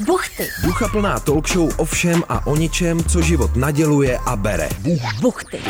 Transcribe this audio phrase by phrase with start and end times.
[0.00, 0.48] Buchty.
[0.62, 4.68] Ducha plná talk show o všem a o ničem, co život naděluje a bere.
[5.20, 5.60] Buchty.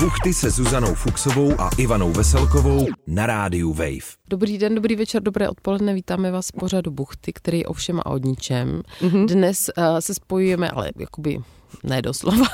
[0.00, 4.16] Buchty se Zuzanou Fuxovou a Ivanou Veselkovou na rádiu Wave.
[4.28, 5.94] Dobrý den, dobrý večer, dobré odpoledne.
[5.94, 8.82] Vítáme vás v pořadu Buchty, který je o všem a o ničem.
[9.00, 9.26] Mm-hmm.
[9.26, 11.38] Dnes uh, se spojujeme, ale jakoby
[11.82, 12.46] ne doslova.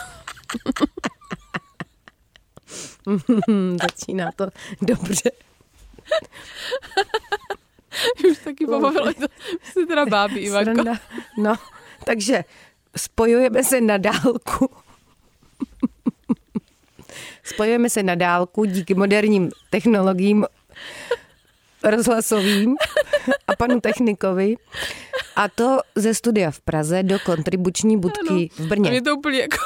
[3.80, 4.46] Začíná to
[4.82, 5.30] dobře.
[8.30, 9.26] Už taky pobavilo to.
[9.62, 10.72] Jsi teda bábí, Ivanko.
[10.72, 11.00] Sranda.
[11.38, 11.54] No,
[12.04, 12.44] takže
[12.96, 14.70] spojujeme se na dálku.
[17.44, 20.46] Spojujeme se na dálku díky moderním technologiím
[21.82, 22.76] rozhlasovým
[23.48, 24.54] a panu technikovi.
[25.36, 28.46] A to ze studia v Praze do kontribuční budky Ano.
[28.56, 28.90] v A Brně.
[28.90, 29.56] mě to úplně jako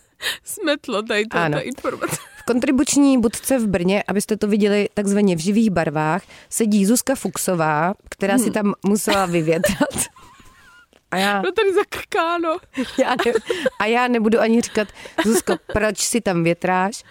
[0.44, 1.54] smetlo tady Ano.
[1.58, 2.16] ta informace.
[2.40, 7.94] V kontribuční budce v Brně, abyste to viděli takzvaně v živých barvách, sedí Zuzka Fuxová,
[8.10, 9.88] která si tam musela vyvětrat.
[11.10, 12.56] A já, No tady zakrkáno.
[12.98, 13.32] já ne,
[13.78, 14.88] a já nebudu ani říkat,
[15.26, 17.04] Zuzko, proč si tam větráš?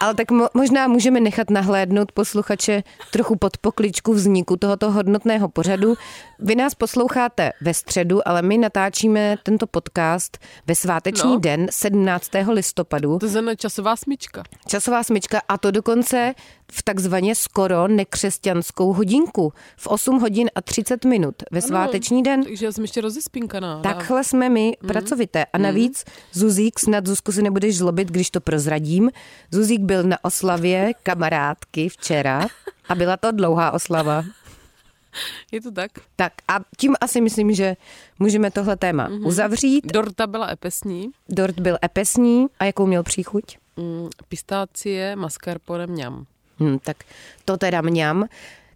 [0.00, 5.94] Ale tak mo, možná můžeme nechat nahlédnout posluchače trochu pod pokličku vzniku tohoto hodnotného pořadu.
[6.38, 11.38] Vy nás posloucháte ve středu, ale my natáčíme tento podcast ve sváteční No.
[11.38, 12.30] den 17.
[12.52, 13.18] listopadu.
[13.18, 14.42] To je časová smyčka.
[14.68, 16.34] Časová smyčka a to dokonce
[16.72, 19.52] v takzvaně skoro nekřesťanskou hodinku.
[19.76, 22.44] V 8 hodin a 30 minut ve sváteční den.
[22.44, 23.80] Takže já jsem ještě rozespinkaná.
[23.80, 24.88] Takhle jsme my Mhm.
[24.88, 25.44] pracovité.
[25.52, 29.10] A navíc Zuzík, snad Zuzku si nebudeš zlobit, když to prozradím.
[29.50, 32.46] Zuzík byl na oslavě kamarádky včera
[32.88, 34.24] a byla to dlouhá oslava.
[35.52, 35.90] Je to tak?
[36.16, 37.76] Tak a tím asi myslím, že
[38.18, 39.26] můžeme tohle téma Mhm.
[39.26, 39.86] uzavřít.
[39.92, 41.08] Dorta byla epesní.
[41.28, 43.44] Dort byl epesní a jakou měl příchuť?
[43.76, 46.26] Mm, pistácie, mascarpone, mňam.
[46.60, 46.96] Hm, tak
[47.44, 48.28] to teda mňam.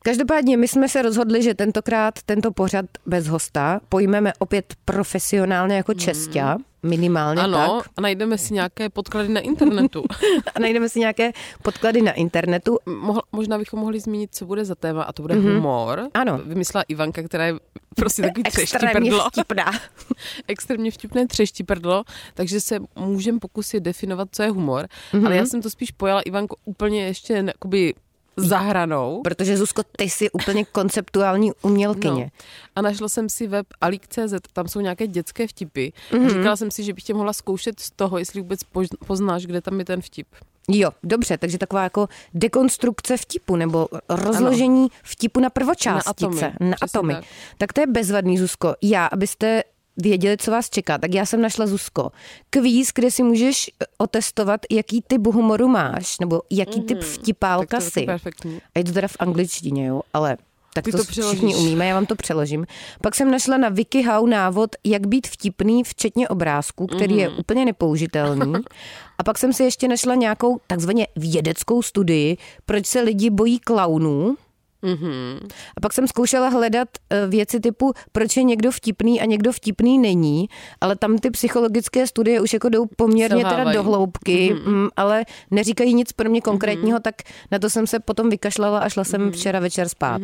[0.02, 5.94] Každopádně my jsme se rozhodli, že tentokrát tento pořad bez hosta pojmeme opět profesionálně jako
[5.94, 7.92] čestia, minimálně Ano, tak.
[7.96, 10.04] a najdeme si nějaké podklady na internetu.
[10.54, 12.78] A najdeme si nějaké podklady na internetu.
[12.86, 15.54] Mohl, možná bychom mohli zmínit, co bude za téma, a to bude mm-hmm.
[15.54, 16.08] humor.
[16.14, 16.40] Ano.
[16.44, 17.54] Vymyslela Ivanka, která je
[17.96, 19.28] prostě takový Extrémně třeštiprdlo.
[19.32, 19.72] vtipná.
[20.48, 24.86] Extrémně vtipné třeštiprdlo, takže se můžeme pokusit definovat, co je humor.
[25.12, 25.22] Mhm.
[25.22, 25.26] Mm-hmm.
[25.26, 27.94] Ale já jsem to spíš pojala, Ivanko, úplně ještě jakoby
[28.40, 29.20] za hranou.
[29.24, 32.24] Protože Zuzko, ty jsi úplně konceptuální umělkyně.
[32.24, 32.30] No.
[32.76, 35.92] A našla jsem si web alik.cz, tam jsou nějaké dětské vtipy.
[36.12, 36.22] Mhm.
[36.26, 36.36] Mm-hmm.
[36.38, 38.60] Říkala jsem si, že bych tě mohla zkoušet z toho, jestli vůbec
[39.06, 40.26] poznáš, kde tam je ten vtip.
[40.68, 46.76] Jo, dobře, takže taková jako dekonstrukce vtipu nebo rozložení vtipu na prvočástice, Na atomy, na
[46.82, 47.14] atomy.
[47.14, 47.24] tak.
[47.58, 48.74] Tak to je bezvadný, Zuzko.
[48.82, 49.62] Já, abyste
[50.00, 52.12] věděli, co vás čeká, tak já jsem našla Zuzko.
[52.50, 57.84] Kvíz, kde si můžeš otestovat, jaký typ humoru máš, nebo jaký typ vtipálka Mhm.
[57.84, 58.06] Tak to je si.
[58.06, 58.58] perfektní.
[58.74, 60.36] A je to teda v angličtině, jo, ale
[60.74, 62.66] tak Ty to, to všichni umíme, já vám to přeložím.
[63.02, 68.52] Pak jsem našla na WikiHow návod, jak být vtipný, včetně obrázku, který je úplně nepoužitelný.
[69.18, 72.36] A pak jsem si ještě našla nějakou takzvaně vědeckou studii,
[72.66, 74.36] proč se lidi bojí klaunů.
[74.82, 75.48] Mm-hmm.
[75.76, 79.98] A pak jsem zkoušela hledat eh, věci typu, proč je někdo vtipný a někdo vtipný
[79.98, 80.48] není,
[80.80, 83.76] ale tam ty psychologické studie už jako jdou poměrně teda Selhávají.
[83.76, 87.14] do hloubky, mm, ale neříkají nic pro mě konkrétního, tak
[87.50, 90.22] na to jsem se potom vykašlala a šla jsem včera večer spát.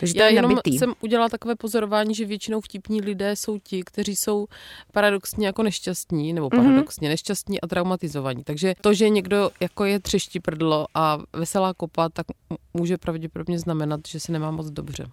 [0.00, 0.78] Takže to Já je jenom nabitý.
[0.78, 4.46] jsem udělala takové pozorování, že většinou vtipní lidé jsou ti, kteří jsou
[4.92, 6.64] paradoxně jako nešťastní, nebo Mhm.
[6.64, 8.44] paradoxně nešťastní a traumatizovaní.
[8.44, 12.26] Takže to, že někdo jako je třeští prdlo a veselá kopa, tak
[12.78, 15.06] může pravděpodobně znamenat, že se nemá moc dobře.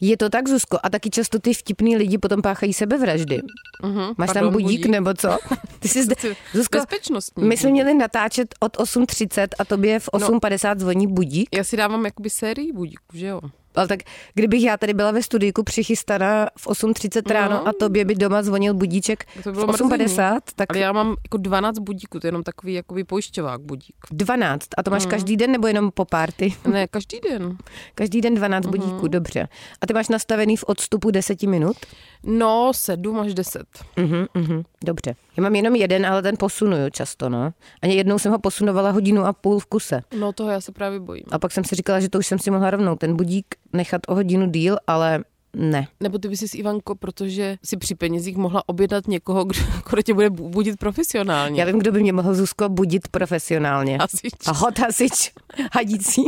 [0.00, 0.78] Je to tak, Zuzko?
[0.82, 3.42] A taky často ty vtipný lidi potom páchají sebevraždy.
[3.82, 4.14] Uh-huh.
[4.18, 5.38] Máš tam budík, nebo co?
[5.78, 6.14] Ty jsi zde...
[6.54, 7.44] Zuzko, Bezpečnostní.
[7.44, 11.48] my jsme měli natáčet od 8.30 a tobě v 8.50 zvoní budík.
[11.56, 13.40] Já si dávám jakoby sérii budíků, že jo?
[13.76, 14.00] Ale tak
[14.34, 17.68] kdybych já tady byla ve studijku přichystaná v 8.30 ráno No.
[17.68, 21.36] a tobě by doma zvonil budíček To v bylo 8.50, tak Ale já mám jako
[21.36, 23.94] 12 budíků, to je jenom takový jakoby pojišťovák budík.
[24.10, 24.68] 12.
[24.78, 24.92] A to Mm.
[24.94, 26.54] máš každý den nebo jenom po párty?
[26.72, 27.56] Ne, každý den.
[27.94, 28.70] Každý den 12 Mhm.
[28.70, 29.48] budíků, dobře.
[29.80, 31.76] A ty máš nastavený v odstupu 10 minut?
[32.22, 33.62] No, 7 až 10.
[33.96, 35.14] Mhm, mhm, dobře.
[35.36, 37.52] Já mám jenom jeden, ale ten posunuju často, no.
[37.82, 40.00] Ani jednou jsem ho posunovala hodinu a půl v kuse.
[40.18, 41.24] No toho já se právě bojím.
[41.30, 44.00] A pak jsem si říkala, že to už jsem si mohla rovnou ten budík nechat
[44.08, 45.24] o hodinu díl, ale
[45.56, 45.88] ne.
[46.00, 49.60] Nebo ty bys si s Ivanko, protože si při penězích mohla objednat někoho, kdo,
[49.90, 51.60] kdo tě bude bu- budit profesionálně.
[51.60, 53.98] Já vím, kdo by mě mohl Zuzko budit profesionálně.
[54.00, 54.32] Hasič.
[54.46, 55.32] A hot hasič,
[55.72, 56.22] hadící.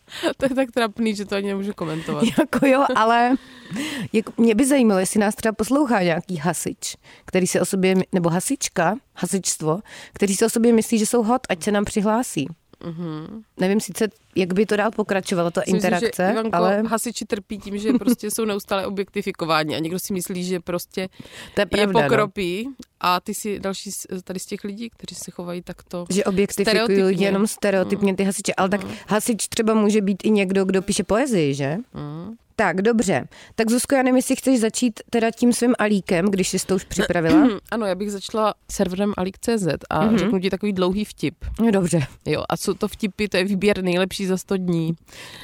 [0.36, 2.24] To je tak trapný, že to ani nemůžu komentovat.
[2.38, 3.34] Jako jo, ale
[4.12, 8.28] jako mě by zajímalo, jestli nás třeba poslouchá nějaký hasič, který se o sobě, nebo
[8.28, 9.80] hasička, hasičstvo,
[10.12, 12.46] který se o sobě myslí, že jsou hot, ať se nám přihlásí.
[12.84, 13.42] Mhm.
[13.60, 17.58] Nevím sice, jak by to dál pokračovalo, ta Myslím interakce, že, Ivanko, ale hasiči trpí
[17.58, 21.08] tím, že prostě jsou neustále objektifikováni a někdo si myslí, že prostě
[21.54, 22.08] to je pravda, je no.
[22.08, 22.68] pokropí
[23.00, 23.90] a ty si další
[24.24, 26.06] tady z těch lidí, kteří se chovají takto.
[26.10, 27.04] že objektifikují Stereotypně.
[27.04, 28.54] lidi jenom stereotypně ty hasiče.
[28.54, 31.76] Ale tak hasič třeba může být i někdo, kdo píše poezii, že?
[31.94, 32.34] Mm.
[32.56, 33.28] Tak, dobře.
[33.54, 36.84] Tak Zuzko, já nevím, jestli chceš začít teda tím svým alíkem, když jsi to už
[36.84, 37.48] připravila.
[37.70, 40.14] Ano, já bych začala serverem alik.cz a Mhm.
[40.14, 40.18] mm-hmm.
[40.18, 41.34] řeknu ti takový dlouhý vtip.
[41.60, 42.06] No, dobře.
[42.26, 44.92] Jo, a co to vtipy, to je výběr nejlepší za 100 dní,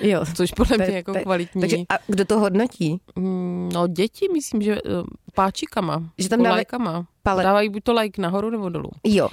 [0.00, 0.25] Jo.
[0.34, 1.60] což podle mě jako kvalitní.
[1.60, 3.00] Takže a kdo to hodnotí?
[3.16, 4.81] Mm, No děti, myslím, že eh,
[5.34, 8.90] páčikama, Že tam jako dávají Dávají buď to like nahoru nebo dolů.
[9.05, 9.28] Jo.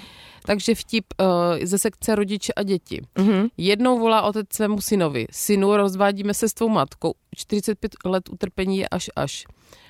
[0.47, 1.25] Takže vtip uh,
[1.63, 3.01] ze sekce rodiče a děti.
[3.17, 3.47] Mhm.
[3.57, 5.27] Jednou volá otec svému synovi.
[5.31, 7.13] Synu, rozvádíme se s tvou matkou.
[7.35, 9.45] 45 let utrpení je až až.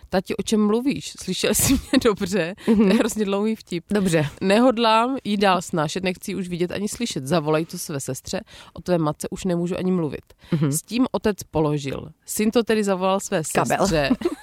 [0.09, 1.13] Tati, o čem mluvíš?
[1.19, 2.55] Slyšel jsi mě dobře?
[2.67, 2.77] Mhm.
[2.77, 3.83] To je hrozně dlouhý vtip.
[3.91, 4.27] Dobře.
[4.41, 7.27] Nehodlám jí dál snášet, nechci už vidět ani slyšet.
[7.27, 8.41] Zavolej to své sestře,
[8.73, 10.33] o tvé matce už nemůžu ani mluvit.
[10.51, 10.71] Mhm.
[10.71, 12.09] S tím otec položil.
[12.25, 13.77] Syn to tedy zavolal své Kabel.
[13.77, 14.09] sestře,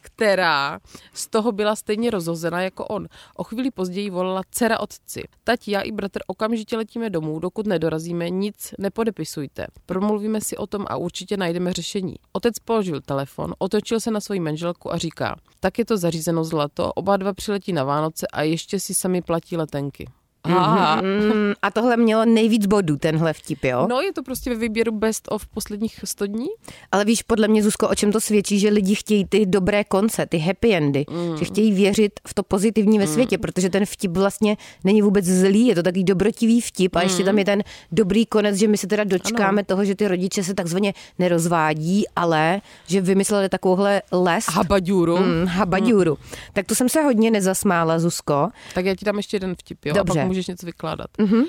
[0.00, 0.80] která
[1.12, 3.08] z toho byla stejně rozhozená jako on.
[3.36, 5.22] O chvíli později volala dcera otci.
[5.44, 9.66] Tati, já i bratr okamžitě letíme domů, dokud nedorazíme, nic nepodepisujte.
[9.86, 12.14] Promluvíme si o tom a určitě najdeme řešení.
[12.32, 16.92] Otec položil telefon, otočil se na svoji manželku a říká, tak je to zařízeno zlato,
[16.92, 20.06] oba dva přiletí na Vánoce a ještě si sami platí letenky.
[20.44, 21.00] Aha.
[21.00, 23.86] Mm, a tohle mělo nejvíc bodů, tenhle vtip, jo?
[23.90, 26.46] No, je to prostě ve výběru best of posledních 100 dní.
[26.92, 30.26] Ale víš, podle mě, Zuzko, o čem to svědčí, že lidi chtějí ty dobré konce,
[30.26, 31.36] ty happy endy, mm.
[31.36, 35.66] že chtějí věřit v to pozitivní ve světě, protože ten vtip vlastně není vůbec zlý,
[35.66, 37.62] je to takový dobrotivý vtip a ještě tam je ten
[37.92, 39.66] dobrý konec, že my se teda dočkáme ano.
[39.66, 45.16] toho, že ty rodiče se takzvaně nerozvádí, ale že vymysleli takovouhle les, Habaďůru.
[45.16, 46.18] mm, habaďůru.
[46.52, 48.48] Tak to jsem se hodně nezasmála, Zuzko.
[48.74, 49.94] Tak já ti dám ještě jeden vtip, jo?
[49.94, 50.31] Dobře.
[50.32, 51.06] A můžeš něco vykládat.
[51.18, 51.42] Mhm.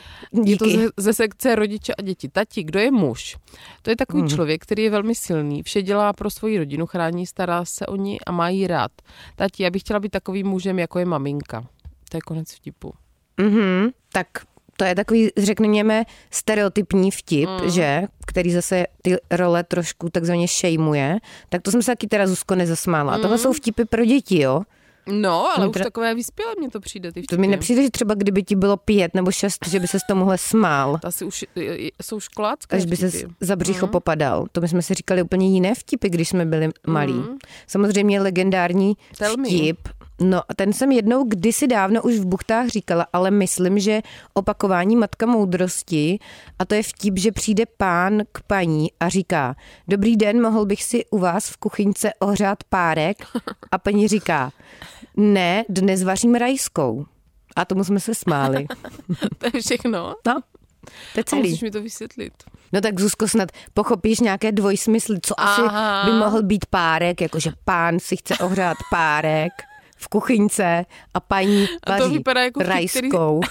[0.46, 0.78] Je to Díky.
[0.78, 2.30] ze, ze sekce rodiče a děti.
[2.30, 3.38] Tati, kdo je muž?
[3.82, 4.30] To je takový Mhm.
[4.32, 8.22] člověk, který je velmi silný, vše dělá pro svoji rodinu, chrání, stará se o ní
[8.22, 8.92] a má jí rád.
[9.36, 11.68] Tati, já bych chtěla být takovým mužem, jako je maminka.
[12.10, 12.94] To je konec vtipu.
[13.38, 14.28] Mhm, tak
[14.78, 17.64] to je takový, řekněme, stereotypní vtip, Mhm.
[17.64, 17.70] mm.
[17.70, 21.18] že, který zase ty role trošku takzvaně šejmuje.
[21.50, 23.12] Tak to jsem se taky teda Zuzko nezasmála.
[23.12, 23.22] A Mhm.
[23.22, 24.62] tohle jsou vtipy pro děti, jo?
[25.08, 27.36] No, ale No, už teda- takové vyspělé mně to přijde, ty vtipy.
[27.36, 30.04] To mi nepřijde, že třeba kdyby ti bylo pět nebo šest, že by se z
[30.08, 30.98] tomuhle smál.
[31.02, 31.46] To asi už
[32.04, 33.12] jsou školácké Až by se
[33.42, 34.46] za břicho popadal.
[34.52, 37.14] To my jsme si říkali úplně jiné vtipy, když jsme byli malí.
[37.14, 37.38] Mhm.
[37.68, 39.50] Samozřejmě legendární Tell me.
[40.24, 44.02] No a ten jsem jednou kdysi dávno už v buchtách říkala, ale myslím, že
[44.34, 46.20] opakování matka moudrosti
[46.60, 49.56] a to je vtip, že přijde pán k paní a říká,
[49.88, 53.18] dobrý den, mohl bych si u vás v kuchyňce ohřát párek?
[53.72, 54.52] A paní říká,
[55.18, 57.06] ne, dnes vařím rajskou.
[57.56, 58.66] A tomu jsme se smáli.
[59.38, 60.16] To je všechno.
[60.26, 60.42] No,
[61.14, 61.42] to je A celý.
[61.42, 62.34] musíš mi to vysvětlit.
[62.74, 66.04] No tak Zuzko, snad pochopíš nějaké dvojsmysly, co asi Aha.
[66.06, 69.52] by mohl být párek, jakože pán si chce ohřát párek
[70.04, 73.42] v kuchyňce a paní A to vaří vypadá jako vtip, který- rajskou,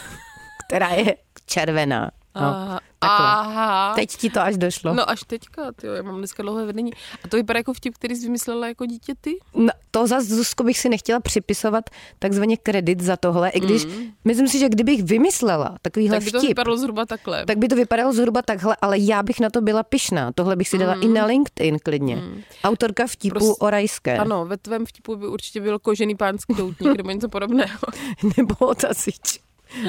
[0.66, 1.16] která je
[1.46, 2.10] červená.
[2.36, 2.80] No, Aha.
[3.08, 3.26] Takhle.
[3.26, 3.92] Aha.
[3.94, 4.94] Teď ti to až došlo.
[4.94, 5.10] No.
[5.10, 6.92] Až teďka, tyjo, já mám dneska dlouhé vedení.
[7.24, 9.38] A to vypadá jako vtip, který jsi vymyslela jako dítě ty?
[9.54, 13.86] No, to zase, Zuzko, bych si nechtěla připisovat takzvaně kredit za tohle, i když
[14.24, 17.44] myslím si, že kdybych vymyslela takovýhle tak by to vtip, vypadalo zhruba takhle.
[17.46, 20.32] tak by to vypadalo zhruba takhle, ale já bych na to byla pyšná.
[20.32, 22.22] Tohle bych si dala i na LinkedIn klidně.
[22.64, 24.18] Autorka vtipu Prost- o rajské.
[24.18, 27.78] Ano, ve tvém vtipu by určitě byl kožený pánský doutník nebo něco podobného.
[28.36, 29.40] nebo otasič.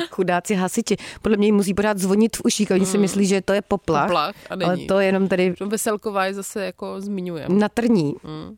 [0.10, 0.96] Chudáci hasiči.
[1.22, 2.72] Podle mě jim musí pořád zvonit v uších.
[2.72, 4.08] Oni si myslí, že to je poplach.
[4.08, 4.88] Poplach a ale není.
[4.88, 7.46] to je jenom tady To Veselková je zase jako zmiňuje.
[7.50, 8.16] na trní.
[8.24, 8.56] Mm.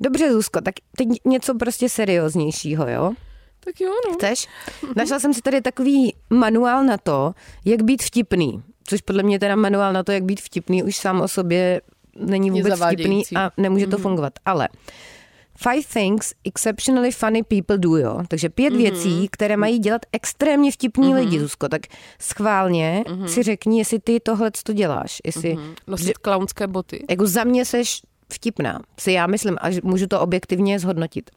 [0.00, 3.12] Dobře, Zuzko, tak teď něco prostě serióznějšího, jo?
[3.64, 4.14] Tak jo, no.
[4.14, 4.46] Chceš?
[4.96, 7.34] Našla jsem si tady takový manuál na to,
[7.64, 8.62] jak být vtipný.
[8.84, 11.80] Což podle mě teda manuál na to, jak být vtipný, už sám o sobě
[12.16, 14.32] není vůbec vtipný a nemůže to fungovat.
[14.46, 14.68] Ale
[15.62, 18.20] Five things exceptionally funny people do, jo.
[18.28, 21.68] Takže pět věcí, které mají dělat extrémně vtipní lidi, Zuzko.
[21.68, 21.82] Tak
[22.20, 25.18] schválně si řekni, jestli ty tohle to děláš.
[25.24, 27.04] Jestli, Nosit klaunské boty.
[27.10, 28.02] jako za mě seš
[28.32, 31.30] vtipná, si já myslím, a můžu to objektivně zhodnotit.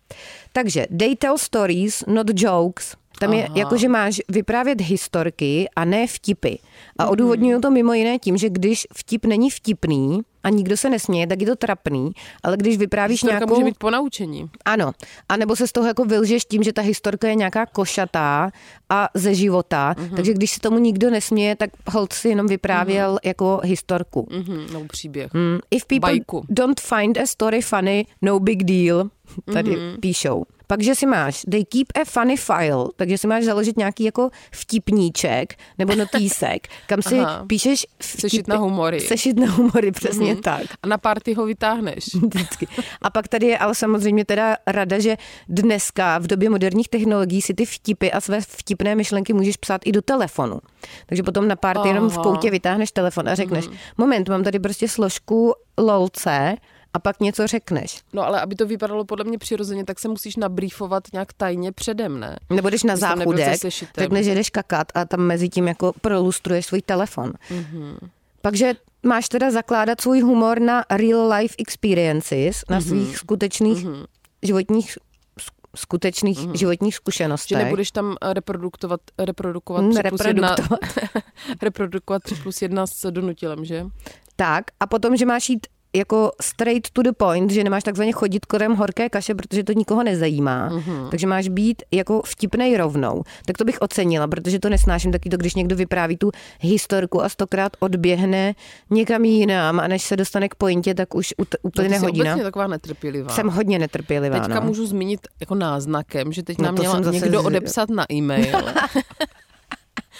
[0.54, 2.96] Takže they tell stories, not jokes.
[3.20, 3.54] Tam je Aha.
[3.58, 6.50] jako, že máš vyprávět historky a ne vtipy.
[6.50, 6.58] Mhm.
[6.98, 11.28] A odůvodňuju to mimo jiné tím, že když vtip není vtipný a nikdo se nesměje,
[11.28, 12.12] tak je to trapný,
[12.44, 13.54] ale když vyprávíš Historka nějakou...
[13.54, 14.50] může být po naučení.
[14.66, 14.92] Ano,
[15.30, 18.52] a nebo se z toho jako vylžeš tím, že ta historka je nějaká košatá
[18.90, 20.16] a ze života, Mhm.
[20.16, 24.28] takže když se tomu nikdo nesměje, tak hold si jenom vyprávěl jako historku.
[24.32, 25.34] Mhm, nebo příběh.
[25.34, 26.46] Mm, If people Bajku.
[26.50, 29.10] don't find a story funny, no big deal,
[29.54, 29.80] tady Mhm.
[29.80, 30.00] mm-hmm.
[30.00, 30.44] píšou.
[30.74, 34.30] Pak, že si máš, they keep a funny file, takže si máš založit nějaký jako
[34.52, 37.46] vtipníček nebo notýsek, kam si Aha.
[37.48, 39.00] píšeš vtipy, Sešit na humory.
[39.00, 40.42] Sešit na humory, přesně Mhm.
[40.42, 40.64] tak.
[40.84, 42.06] A na party ho vytáhneš.
[42.16, 42.68] Vždycky.
[43.02, 45.18] A pak tady je ale samozřejmě teda rada, že
[45.50, 49.92] dneska v době moderních technologií si ty vtipy a své vtipné myšlenky můžeš psát i
[49.92, 50.60] do telefonu.
[51.06, 52.24] Takže potom na párty jenom v Aha.
[52.24, 53.66] koutě vytáhneš telefon a řekneš,
[53.98, 56.56] moment, mám tady prostě složku lolce
[56.94, 58.02] a pak něco řekneš.
[58.14, 62.20] No ale aby to vypadalo podle mě přirozeně, tak se musíš nabrýfovat nějak tajně předem,
[62.20, 62.38] ne?
[62.50, 63.60] Nebo jdeš na záchudek,
[63.98, 67.34] řekneš, že jdeš kakat a tam mezi tím jako prolustruješ svůj telefon.
[67.52, 67.98] Mhm.
[68.42, 68.74] Takže
[69.04, 72.88] máš teda zakládat svůj humor na real life experiences, na Mhm.
[72.88, 73.86] svých skutečných
[74.44, 74.98] životních
[75.76, 77.58] skutečných životních Že zkušenostech.
[77.58, 80.80] nebudeš tam reprodukovat, reprodukovat Hmm, 3 plus 1, reprodukovat.
[81.62, 83.86] reprodukovat 3 plus 1 s donutilem, že?
[84.36, 88.46] Tak a potom, že máš jít jako straight to the point, že nemáš takzvaně chodit
[88.46, 90.70] kolem horké kaše, protože to nikoho nezajímá.
[90.70, 91.10] Mm-hmm.
[91.10, 93.24] Takže máš být jako vtipnej rovnou.
[93.46, 97.30] Tak to bych ocenila, protože to nesnáším taky to, když někdo vypráví tu historku a
[97.30, 98.54] stokrát odběhne
[98.90, 101.34] někam jinam a než se dostane k pointě, tak už
[101.64, 102.26] No, ty jsi hodina.
[102.32, 103.30] obecně taková netrpělivá.
[103.30, 104.40] Jsem hodně netrpělivá.
[104.40, 104.66] Teďka no.
[104.68, 108.48] můžu zmínit jako náznakem, že teď No nám jsem zase někdo odepsat na e-mail.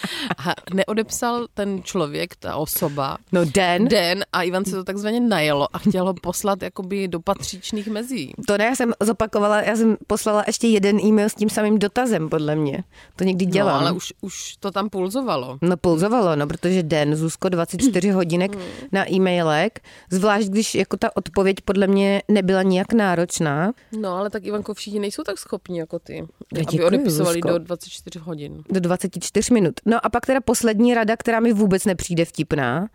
[0.46, 5.68] A neodepsal ten člověk, ta osoba, No den, den a Ivan se to takzvaně najelo
[5.72, 8.32] a chtěl ho poslat jakoby do patřičných mezí.
[8.46, 12.28] to ne, já jsem zopakovala, já jsem poslala ještě jeden e-mail s tím samým dotazem,
[12.28, 12.84] podle mě.
[13.16, 13.74] To někdy dělám.
[13.74, 15.58] No, ale už, už to tam pulzovalo.
[15.62, 18.56] No pulzovalo, no, protože den, Zuzko, 24 hodinek
[18.92, 23.72] na e-mailek, zvlášť když jako ta odpověď podle mě nebyla nijak náročná.
[24.00, 27.48] No, ale tak Ivanko, všichni nejsou tak schopní jako ty, Já aby děkuji, odepisovali Zuzko.
[27.48, 28.62] do 24 hodin.
[28.70, 29.74] Do 24 minut.
[29.86, 32.88] No a pak teda poslední rada, která mi vůbec nepřijde vtipná.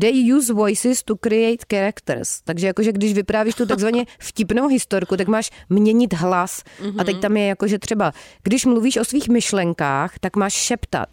[0.00, 2.40] They use voices to create characters.
[2.40, 6.62] Takže jakože když vyprávíš tu takzvaně vtipnou historku, tak máš měnit hlas.
[6.98, 11.08] A teď tam je jakože třeba, když mluvíš o svých myšlenkách, tak máš šeptat.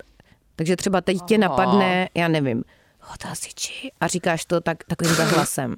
[0.56, 1.42] Takže třeba teď tě Aha.
[1.42, 2.64] napadne, já nevím,
[3.00, 5.76] hotasiči a říkáš to tak, takovým hlasem.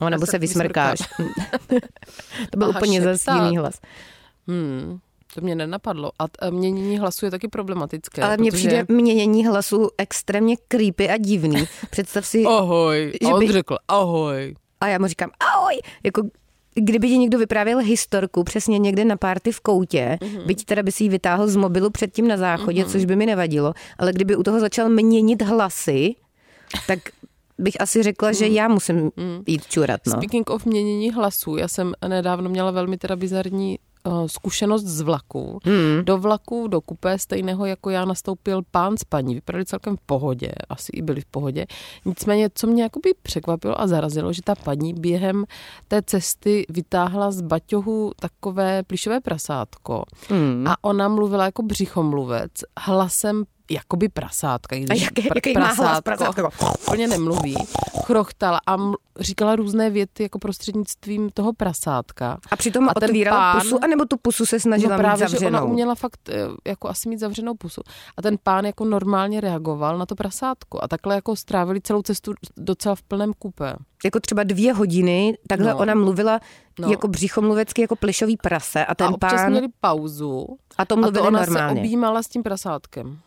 [0.00, 0.98] No, nebo se vysmrkáš.
[2.50, 3.80] to byl Aha, úplně zase jiný hlas.
[4.48, 4.98] Hmm,
[5.36, 6.10] to mě nenapadlo.
[6.18, 8.22] A a měnění hlasu je taky problematické.
[8.22, 8.68] Ale mně protože...
[8.68, 11.64] přijde měnění hlasu extrémně creepy a divný.
[11.90, 13.12] Představ si, Ahoj.
[13.22, 14.54] že A on by- řekl ahoj.
[14.80, 16.22] a já mu říkám ahoj, jako
[16.74, 20.30] kdyby ti někdo vyprávěl historku přesně někde na párty v koutě, Mhm.
[20.32, 20.46] mm-hmm.
[20.46, 22.90] byť teda by si ji vytáhl z mobilu předtím na záchodě, mm-hmm.
[22.92, 26.14] což by mi nevadilo, ale kdyby u toho začal měnit hlasy,
[26.86, 26.98] tak
[27.58, 29.10] bych asi řekla, že já musím
[29.46, 30.10] jít čurat, no.
[30.10, 30.20] Mhm.
[30.22, 35.58] Speaking of měnění hlasů, já jsem nedávno měla velmi teda bizarní uh, zkušenost z vlaku.
[35.64, 36.04] Hmm.
[36.04, 39.34] Do vlaku, do kupé stejného jako já nastoupil pán s paní.
[39.34, 41.66] Vypadali celkem v pohodě, asi i byli v pohodě.
[42.04, 45.44] Nicméně, co mě jakoby překvapilo a zarazilo, že ta paní během
[45.88, 50.66] té cesty vytáhla z baťohu takové plišové prasátko Hmm.
[50.68, 54.76] a ona mluvila jako břichomluvec hlasem jakoby prasátka.
[54.76, 56.48] i A když jaké- pr- jaký má hlas prasátko?
[56.82, 57.54] Úplně nemluví.
[58.04, 62.38] Chrochtala a ml- říkala různé věty jako prostřednictvím toho prasátka.
[62.50, 65.30] A přitom a ten otvírala pán- pusu, anebo tu pusu se snažila no právě, mít
[65.30, 65.72] že ona zavřenou.
[65.72, 66.34] uměla fakt eh,
[66.70, 67.80] jako asi mít zavřenou pusu.
[68.16, 70.78] A ten pán jako normálně reagoval na to prasátko.
[70.82, 73.76] A takhle jako strávili celou cestu docela v plném kupé.
[74.04, 75.78] Jako třeba dvě hodiny, takhle No.
[75.78, 76.40] ona mluvila
[76.78, 76.90] No.
[76.90, 79.50] jako břichomluvecky, jako plišový prase a ten a občas pán...
[79.50, 80.46] měli pauzu.
[80.78, 81.74] A to A mluvili to ona normálně.
[81.76, 83.18] se objímala s tím prasátkem.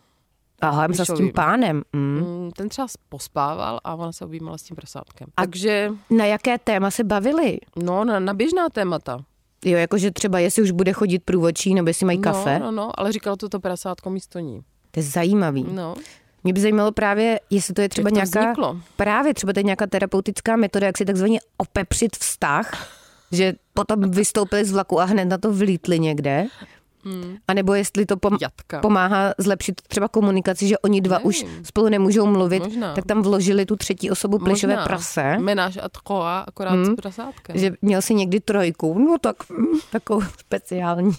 [0.62, 1.82] Aha, myslela s tím pánem.
[1.94, 2.20] Mm.
[2.20, 5.28] Mm, Ten třeba pospával a ona se objímala s tím prasátkem.
[5.38, 5.42] A...
[5.42, 7.58] Takže, Na jaké téma se bavili?
[7.76, 9.20] no, na, na běžná témata.
[9.66, 12.60] Jo, jakože třeba jestli už bude chodit průvočí, nebo jestli mají kafe.
[12.60, 14.62] No, no, no, ale říkalo to to prasátko místo ní.
[14.92, 15.66] To je zajímavý.
[15.72, 15.96] No,
[16.44, 18.40] Mě by zajímalo právě, jestli to je třeba to nějaká...
[18.42, 18.78] vzniklo?
[18.96, 22.88] Právě třeba to je nějaká terapeutická metoda, jak si takzvaně opepřit vztah,
[23.32, 26.46] že potom vystoupili z vlaku a hned na to vlítli někde.
[27.04, 27.38] Hmm.
[27.48, 28.80] A nebo jestli to pom- jatka.
[28.80, 31.28] pomáhá zlepšit třeba komunikaci, že oni dva Nevím.
[31.28, 32.94] už spolu nemůžou mluvit, Možná.
[32.94, 34.86] tak tam vložili tu třetí osobu plišové Možná.
[34.86, 35.38] prase.
[35.40, 36.86] Menáž a tkoa, akorát Hmm.
[36.86, 37.58] s prasátkem.
[37.58, 41.12] Že měl si někdy trojku, no tak mm, takovou speciální.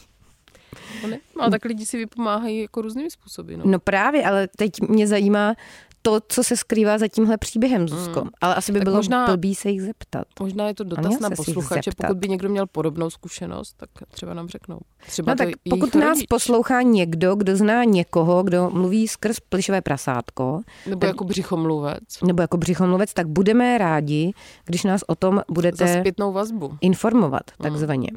[1.03, 1.19] No, ne?
[1.41, 3.55] Ale tak lidi si vypomáhají jako různými způsoby.
[3.57, 3.63] No.
[3.65, 5.55] No právě, ale teď mě zajímá
[6.03, 8.25] to, co se skrývá za tímhle příběhem, Zuzko.
[8.41, 10.25] Ale asi by Tak bylo možná- blbý se jich zeptat.
[10.41, 14.49] Možná je to dotaz na posluchače, pokud by někdo měl podobnou zkušenost, tak třeba nám
[14.49, 14.79] řeknou.
[15.07, 19.41] Třeba No to tak pokud nás rodič, poslouchá někdo, kdo zná někoho, kdo mluví skrz
[19.41, 22.03] plišové prasátko, Nebo jako břichomluvec.
[22.27, 24.33] nebo jako břichomluvec, tak budeme rádi,
[24.65, 26.77] když nás o tom Za budete zpětnou vazbu.
[26.81, 28.09] informovat, takzvaně.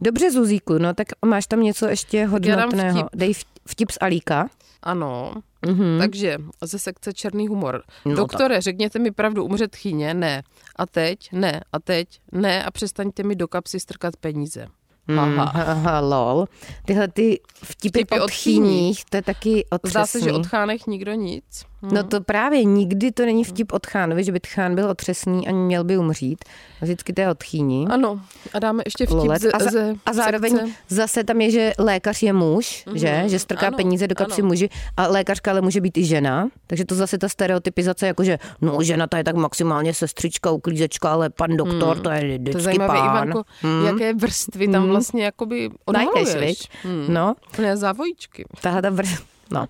[0.00, 2.98] Dobře, Zuzíku, no tak máš tam něco ještě hodnotného.
[2.98, 3.06] vtip.
[3.14, 4.48] Dej v- vtip z Alíka.
[4.82, 5.32] Ano,
[5.66, 5.98] Mhm.
[5.98, 7.82] takže ze sekce Černý humor.
[8.04, 10.14] No Doktore, řekněte mi pravdu, umřet chyně?
[10.14, 10.42] Ne.
[10.76, 11.32] A teď?
[11.32, 11.60] Ne.
[11.72, 12.08] A teď?
[12.32, 12.64] Ne.
[12.64, 14.66] A přestaňte mi do kapsy strkat peníze.
[15.08, 15.44] Haha.
[15.74, 16.46] Haha, lol.
[16.84, 19.90] Tyhle ty vtipy, Vtipy od tchýních, to je taky otřesný.
[19.90, 21.64] Zdá se, že od chánech nikdo nic.
[21.82, 25.52] No to právě nikdy to není vtip od chánovi, že by tchán byl otřesný a
[25.52, 26.44] měl by umřít.
[26.82, 27.86] Vždycky to je od tchýní.
[27.88, 28.20] Ano,
[28.54, 29.42] a dáme ještě vtip Lolet.
[29.42, 30.72] ze, A, za, ze a zároveň sekce.
[30.88, 32.98] zase tam je, že lékař je muž, Mhm.
[32.98, 33.22] že?
[33.26, 34.48] Že strká Ano, peníze do kapsy ano.
[34.48, 36.48] muži a lékařka ale může být i žena.
[36.66, 41.12] Takže to zase ta stereotypizace, jako že no žena ta je tak maximálně sestřička, uklízečka,
[41.12, 43.06] ale pan doktor to je To je vždycky zajímavé, pán.
[43.28, 43.42] Ivanko,
[43.86, 46.34] jaké vrstvy tam vlastně jakoby Najdeš, odhaluješ.
[46.40, 46.68] viď?
[46.82, 47.06] Hmm.
[47.14, 48.44] No, Ne, závojíčky.
[48.60, 49.04] tahle ta vr...
[49.50, 49.66] No,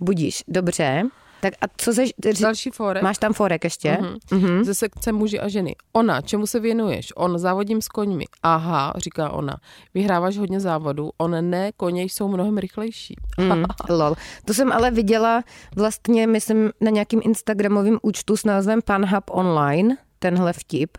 [0.00, 1.02] budíš, dobře.
[1.42, 2.04] Tak a co se...
[2.40, 3.02] Další forek.
[3.02, 3.98] Máš tam forek ještě?
[4.30, 4.64] Mhm.
[4.64, 5.76] Ze sekce muži a ženy.
[5.92, 7.12] Ona, čemu se věnuješ?
[7.16, 8.24] On, závodím s koňmi.
[8.42, 9.56] Aha, říká ona.
[9.94, 11.10] Vyhráváš hodně závodů.
[11.18, 13.16] On ne, koně jsou mnohem rychlejší.
[13.38, 14.14] Mm, lol.
[14.44, 15.44] To jsem ale viděla
[15.76, 20.98] vlastně, myslím, na nějakým Instagramovým účtu s názvem Panhub Online, tenhle vtip.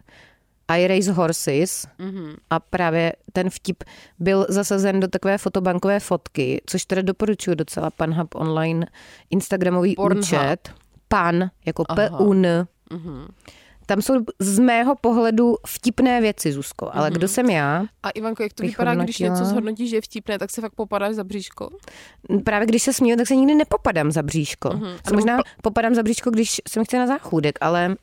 [0.77, 2.36] I race horses Mhm.
[2.50, 3.84] a právě ten vtip
[4.20, 8.86] byl zasazen do takové fotobankové fotky, což teda doporučuji docela Panhub Online
[9.30, 10.24] Instagramový Pornhub.
[10.24, 10.58] účet.
[11.08, 11.96] Pan, jako Aha.
[11.96, 12.68] P-U-N.
[12.94, 13.27] Mhm.
[13.86, 17.18] Tam jsou z mého pohledu vtipné věci, Zuzko, ale Mhm.
[17.18, 17.86] kdo jsem já?
[18.03, 19.30] A Ivanko, jak to vypadá, když hodnotila.
[19.30, 21.70] něco zhodnotíš, že je vtipné, tak se fakt popadáš za bříško?
[22.44, 24.70] Právě když se směju, tak se nikdy nepopadám za bříško.
[24.70, 24.84] Mhm.
[24.84, 24.98] Mm-hmm.
[25.08, 27.96] Ano, Možná pl- popadám za bříško, když se mi chce na záchůdek, ale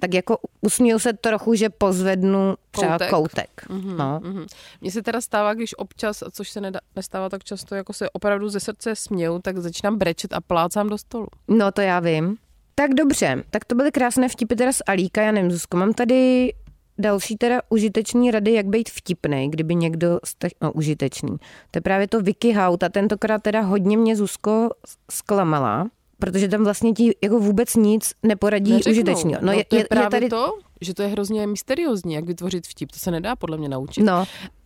[0.00, 3.10] tak jako usměju se trochu, že pozvednu třeba Koutek.
[3.10, 3.50] koutek.
[3.66, 3.96] koutek.
[3.96, 4.20] No.
[4.22, 4.46] Mhm.
[4.80, 8.48] Mně se teda stává, když občas, což se nedá, nestává tak často, jako se opravdu
[8.48, 11.26] ze srdce směju, tak začínám brečet a plácám do stolu.
[11.48, 12.36] no, to já vím.
[12.74, 16.52] Tak dobře, tak to byly krásné vtipy teda z Alíka, já nevím, Zuzko, mám tady
[16.98, 21.36] další teda užiteční rady, jak být vtipný, kdyby někdo, jste, no užitečný.
[21.70, 24.70] To je právě to Vicky Hout a tentokrát teda hodně mě Zuzko
[25.10, 25.86] zklamala,
[26.20, 28.92] protože tam vlastně ti jako vůbec nic neporadí Neřeknou.
[28.92, 29.38] užitečného.
[29.42, 32.92] No, to je, právě tady, to, že to je hrozně mysteriózní, jak vytvořit vtip.
[32.92, 34.02] To se nedá podle mě naučit.
[34.02, 34.24] No,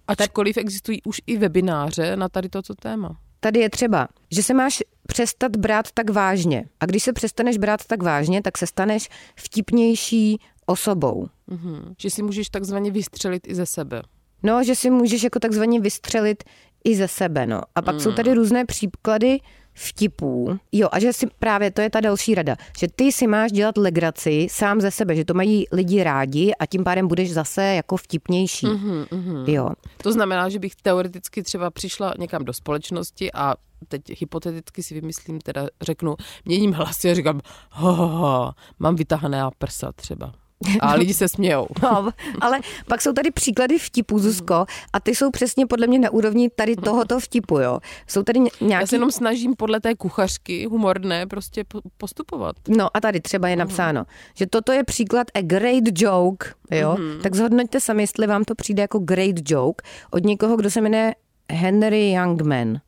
[0.08, 3.16] Ačkoliv existují už i webináře na tady toto téma.
[3.40, 6.64] tady je třeba, že se máš přestat brát tak vážně.
[6.80, 11.26] A když se přestaneš brát tak vážně, tak se staneš vtipnější osobou.
[11.46, 11.94] Mhm.
[11.98, 14.02] Že si můžeš takzvaně vystřelit i ze sebe.
[14.42, 16.44] No, že si můžeš jako takzvaně vystřelit
[16.84, 17.60] i ze sebe, no.
[17.74, 18.00] A pak mm.
[18.00, 19.40] jsou tady různé příklady
[19.74, 20.58] vtipů.
[20.72, 23.76] Jo, a že si právě, to je ta další rada, že ty si máš dělat
[23.78, 27.96] legraci sám ze sebe, že to mají lidi rádi a tím pádem budeš zase jako
[27.96, 28.66] vtipnější.
[28.66, 29.44] Mhm, mhm.
[29.46, 29.70] Jo.
[30.02, 33.54] To znamená, že bych teoreticky třeba přišla někam do společnosti a
[33.88, 39.42] teď hypoteticky si vymyslím, teda řeknu, měním hlasy a říkám, ho, ho, ho, mám vytahané
[39.58, 40.32] prsa třeba.
[40.80, 41.66] A lidi se smějou.
[41.82, 46.10] No, ale pak jsou tady příklady vtipů, Zuzko, a ty jsou přesně podle mě na
[46.10, 47.78] úrovni tady tohoto vtipu, jo.
[48.06, 48.86] Jsou tady ně- Já nějaký...
[48.86, 52.56] se jenom snažím podle té kuchařky humorné prostě po- postupovat.
[52.68, 56.96] No a tady třeba je napsáno, že toto je příklad a great joke, jo.
[57.22, 61.14] Tak zhodnoťte sami, jestli vám to přijde jako great joke od někoho, kdo se jmenuje
[61.52, 62.80] Henry Youngman.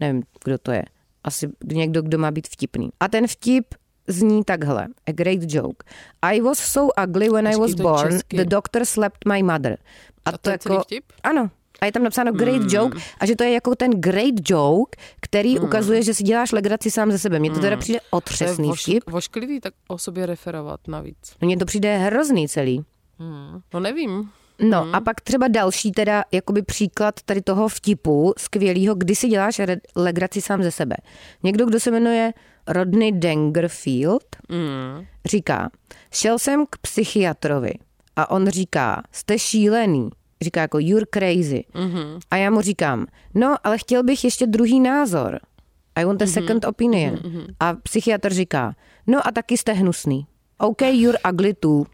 [0.00, 0.84] Nevím, kdo to je.
[1.24, 2.88] Asi někdo, kdo má být vtipný.
[3.00, 3.64] A ten vtip
[4.06, 4.86] zní takhle.
[5.06, 5.84] A great joke.
[6.22, 8.36] I was so ugly when I Počkej, was to je born, česky.
[8.36, 9.78] the doctor slapped my mother.
[10.24, 11.04] A to je celý vtip?
[11.22, 11.50] Ano.
[11.80, 12.68] A je tam napsáno great Hmm.
[12.70, 16.90] joke a že to je jako ten great joke, který ukazuje, že si děláš legraci
[16.90, 17.38] sám ze sebe.
[17.38, 18.08] Mně to teda přijde Hmm.
[18.10, 19.10] To je otřesný voš, vtip.
[19.10, 21.36] vošklivý tak o sobě referovat navíc.
[21.40, 22.84] Mně to přijde hrozný celý.
[23.18, 23.60] Hmm.
[23.74, 24.30] No nevím.
[24.62, 24.94] No Hmm.
[24.94, 29.76] a pak třeba další teda jakoby příklad tady toho vtipu skvělýho, kdy si děláš re-
[29.96, 30.96] legraci sám ze sebe.
[31.42, 32.32] Někdo, kdo se jmenuje
[32.66, 35.06] Rodney Dangerfield, Hmm.
[35.24, 35.70] říká,
[36.12, 37.72] šel jsem k psychiatrovi
[38.16, 40.08] a on říká, jste šílený.
[40.42, 41.64] Říká jako you're crazy.
[41.74, 42.18] Mhm.
[42.30, 45.40] A já mu říkám, no ale chtěl bych ještě druhý názor.
[45.94, 46.32] I want a Mhm.
[46.34, 47.18] second opinion.
[47.60, 48.74] A psychiatr říká,
[49.06, 50.26] no a taky jste hnusný.
[50.58, 51.84] OK, you're ugly too.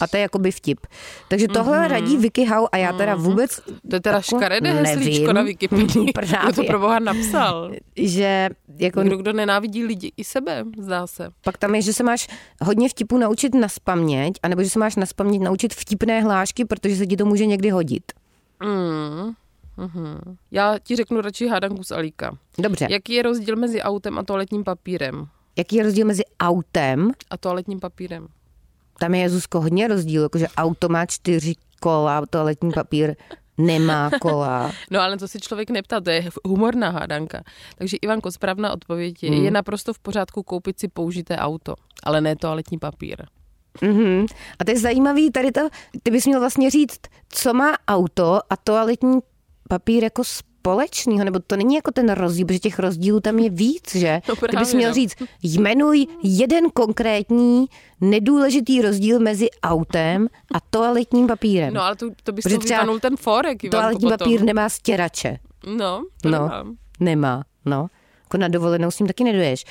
[0.00, 0.86] A to je jakoby vtip.
[1.28, 3.60] Takže tohle radí Vicky How a já teda vůbec
[3.90, 6.12] To je teda jako škaredé heslíčko na Wikipedii.
[6.42, 7.72] Kdo to pro boha napsal?
[7.96, 11.30] že jako Někdo, kdo nenávidí lidi i sebe, zdá se.
[11.44, 12.28] pak tam je, že se máš
[12.62, 16.96] hodně vtipů naučit na spaměť, anebo že se máš na spaměť naučit vtipné hlášky, protože
[16.96, 18.12] se ti to může někdy hodit.
[18.62, 19.32] Mm.
[19.76, 20.36] Mhm.
[20.50, 22.38] Já ti řeknu radši hádanku z Alíka.
[22.58, 22.86] Dobře.
[22.90, 25.26] Jaký je rozdíl mezi autem a toaletním papírem?
[25.56, 27.10] Jaký je rozdíl mezi autem?
[27.30, 28.28] A toaletním papírem.
[29.00, 33.16] Tam je Zuzko hodně rozdíl, jakože auto má čtyři kola, toaletní papír
[33.58, 34.72] nemá kola.
[34.90, 37.42] No ale to si člověk neptá, to je humorná hádanka.
[37.78, 39.44] Takže Ivanko, správná odpověď je, Hmm.
[39.44, 43.24] je naprosto v pořádku koupit si použité auto, ale ne toaletní papír.
[43.82, 44.26] Mhm.
[44.58, 45.60] A to je zajímavý, tady to,
[46.02, 49.18] ty bys měl vlastně říct, co má auto a toaletní
[49.68, 50.22] papír jako
[50.66, 54.20] společného, nebo to není jako ten rozdíl, protože těch rozdílů tam je víc, že?
[54.28, 54.94] No Ty právě, bys měl no.
[54.94, 57.66] říct, jmenuj jeden konkrétní
[58.00, 61.74] nedůležitý rozdíl mezi autem a toaletním papírem.
[61.74, 64.18] No ale to, to bys Protože to ten forek, Ivanko, Toaletní potom.
[64.18, 65.36] papír nemá stěrače.
[65.76, 66.38] No, to No.
[66.38, 66.76] nemám.
[67.00, 67.86] Nemá, no.
[68.24, 69.64] Jako na dovolenou s ním taky nedoješ.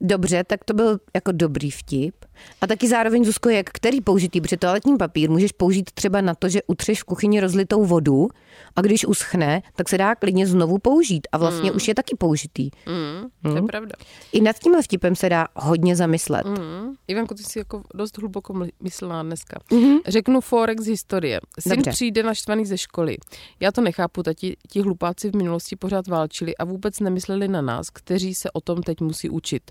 [0.00, 2.14] Dobře, tak to byl jako dobrý vtip.
[2.60, 6.48] A taky zároveň, Zuzko, jak který použitý, protože toaletní papír můžeš použít třeba na to,
[6.48, 8.28] že utřeš v kuchyni rozlitou vodu
[8.76, 11.76] a když uschne, tak se dá klidně znovu použít a vlastně Mm.
[11.76, 12.70] už je taky použitý.
[12.86, 13.92] Mm, to je pravda.
[14.32, 16.46] I nad tímhle vtipem se dá hodně zamyslet.
[16.46, 16.94] Mm.
[17.08, 19.60] Ivanko, ty jsi jako dost hluboko myslela dneska.
[20.08, 21.40] Řeknu Forex z historie.
[21.60, 21.90] Syn Dobře.
[21.90, 23.16] přijde naštvaný ze školy.
[23.60, 27.90] Já to nechápu, tati, ti hlupáci v minulosti pořád válčili a vůbec nemysleli na nás,
[27.90, 29.62] kteří se o tom teď musí učit.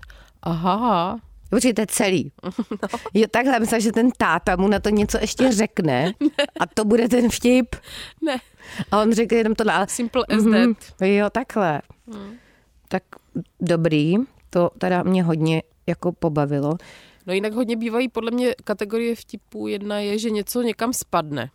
[0.42, 1.18] Aha,
[1.52, 2.32] Počkej, to je celý.
[2.82, 2.98] No.
[3.14, 6.12] Jo, takhle, myslím, že ten táta mu na to něco ještě řekne
[6.60, 7.76] a to bude ten vtip.
[8.22, 8.36] ne,
[8.90, 9.72] A on řekne jenom tohle.
[9.72, 10.74] ale- simple as Mhm.
[10.74, 11.08] that.
[11.08, 11.82] Jo, takhle.
[12.88, 13.02] Tak
[13.60, 14.14] dobrý,
[14.50, 16.74] to teda mě hodně jako pobavilo.
[17.26, 19.66] No jinak hodně bývají podle mě kategorie vtipů.
[19.68, 21.50] Jedna je, že něco někam spadne.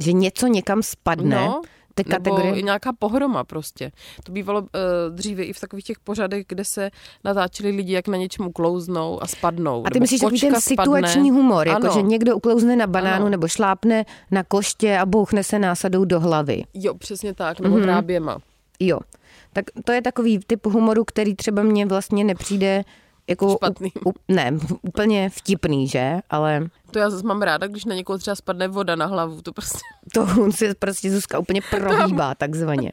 [0.00, 1.36] Že něco někam spadne.
[1.36, 1.62] No,
[2.04, 2.62] Ty Nebo kategorie.
[2.62, 3.90] nějaká pohroma prostě.
[4.24, 4.66] To bývalo uh,
[5.10, 6.90] dříve i v takových těch pořadech, kde se
[7.24, 9.86] natáčeli lidi, jak na něčem uklouznou a spadnou.
[9.86, 11.30] A ty Nebo myslíš takový ten situační spadne.
[11.30, 11.94] humor, jako Ano.
[11.94, 13.28] že někdo uklouzne na banánu Ano.
[13.28, 16.62] nebo šlápne na koště a bouchne se násadou do hlavy.
[16.74, 17.88] Jo, přesně tak, nebo Mhm.
[17.88, 18.38] mm-hmm.
[18.80, 18.98] Jo.
[19.52, 22.84] Tak to je takový typ humoru, který třeba mně vlastně nepřijde
[23.28, 23.92] jako Špatný.
[24.06, 26.18] U, u, ne, úplně vtipný, že?
[26.30, 29.52] Ale To já zase mám ráda, když na někoho třeba spadne voda na hlavu, to
[29.52, 29.78] prostě,
[30.14, 32.90] to se prostě Zuzka úplně prohýbá takzvaně.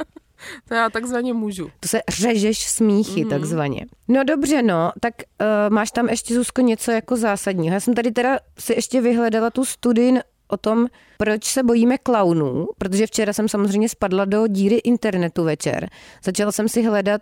[0.67, 1.69] to já takzvaně můžu.
[1.79, 3.29] To se řežeš smíchy, mm-hmm.
[3.29, 3.85] takzvaně.
[4.07, 7.73] No dobře, no, tak uh, máš tam ještě, Zuzko, něco jako zásadního.
[7.73, 12.67] Já jsem tady teda si ještě vyhledala tu studii o tom, proč se bojíme klaunů,
[12.77, 15.89] protože včera jsem samozřejmě spadla do díry internetu večer.
[16.23, 17.21] Začala jsem si hledat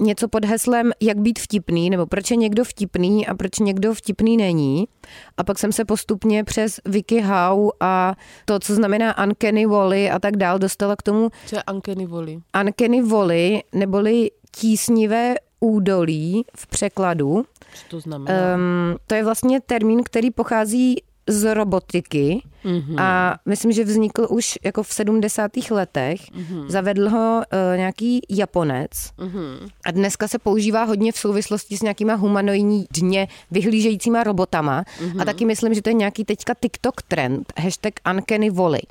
[0.00, 4.36] něco pod heslem, jak být vtipný, nebo proč je někdo vtipný a proč někdo vtipný
[4.36, 4.88] není.
[5.36, 10.36] A pak jsem se postupně přes WikiHow a to, co znamená Uncanny Valley a tak
[10.36, 12.40] dál, dostala k tomu, Co je Uncanny Valley?
[12.64, 17.44] Uncanny Valley, neboli tísnivé údolí v překladu.
[17.74, 18.54] Co to znamená?
[18.54, 20.96] Um, to je vlastně termín, který pochází
[21.28, 23.00] z robotiky mm-hmm.
[23.00, 25.50] a myslím, že vznikl už jako v 70.
[25.70, 26.20] letech.
[26.20, 26.68] Mm-hmm.
[26.68, 29.68] Zavedl ho uh, nějaký Japonec mm-hmm.
[29.84, 35.22] a dneska se používá hodně v souvislosti s nějakýma humanoidně vyhlížejícíma robotama mm-hmm.
[35.22, 38.82] a taky myslím, že to je nějaký teďka TikTok trend, hashtag Uncanny Valley.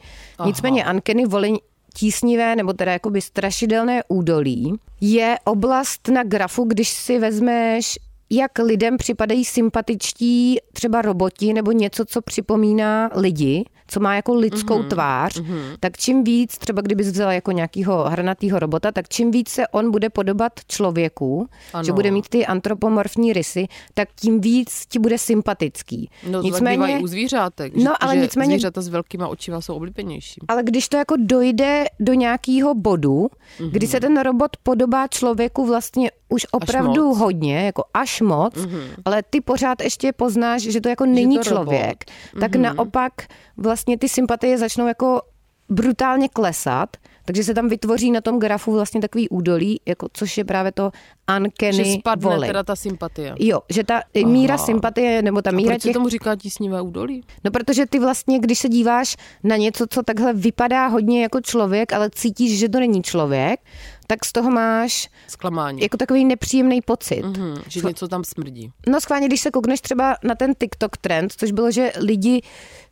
[0.46, 1.58] Nicméně Uncanny Valley
[1.94, 8.98] tísnivé nebo teda jakoby strašidelné údolí je oblast na grafu, když si vezmeš jak lidem
[8.98, 14.88] připadají sympatičtí třeba roboti nebo něco, co připomíná lidi, co má jako lidskou mm-hmm.
[14.88, 15.78] tvář, mm-hmm.
[15.80, 19.92] tak čím víc, třeba kdybys vzala jako nějakého hranatýho robota, tak čím víc se on
[19.92, 21.84] bude podobat člověku, ano.
[21.84, 26.10] že bude mít ty antropomorfní rysy, tak tím víc ti bude sympatický.
[26.30, 29.28] No to tak bývá i u zvířátek, No, že, ale že nicméně- zvířata s velkýma
[29.28, 30.42] očima jsou oblíbenější.
[30.48, 33.28] ale když to jako dojde do nějakého bodu, Mhm.
[33.68, 33.72] mm-hmm.
[33.72, 38.66] kdy se ten robot podobá člověku vlastně už opravdu hodně, jako až moc, Mhm.
[38.76, 38.90] mm-hmm.
[39.06, 42.04] ale ty pořád ještě poznáš, že to jako není to člověk,
[42.34, 42.40] robot.
[42.42, 42.62] tak Mhm.
[42.64, 43.14] naopak
[43.58, 45.22] vlastně ty sympatie začnou jako
[45.70, 46.90] brutálně klesat,
[47.26, 50.92] takže se tam vytvoří na tom grafu vlastně takový údolí, jako, což je právě to
[50.94, 52.50] Že uncanny spadne valley.
[52.50, 53.36] teda ta sympatie.
[53.40, 54.66] Jo, že ta míra Aha.
[54.66, 57.24] sympatie, nebo ta míra Proč se těch tomu říká tísnivé údolí?
[57.44, 61.94] No protože ty vlastně, když se díváš na něco, co takhle vypadá hodně jako člověk,
[61.94, 63.60] ale cítíš, že to není člověk,
[64.08, 65.82] tak z toho máš Zklamání.
[65.82, 67.22] jako takový nepříjemný pocit.
[67.24, 68.72] Mhm, že něco tam smrdí.
[68.88, 72.42] No schválně, když se koukneš třeba na ten TikTok trend, což bylo, že lidi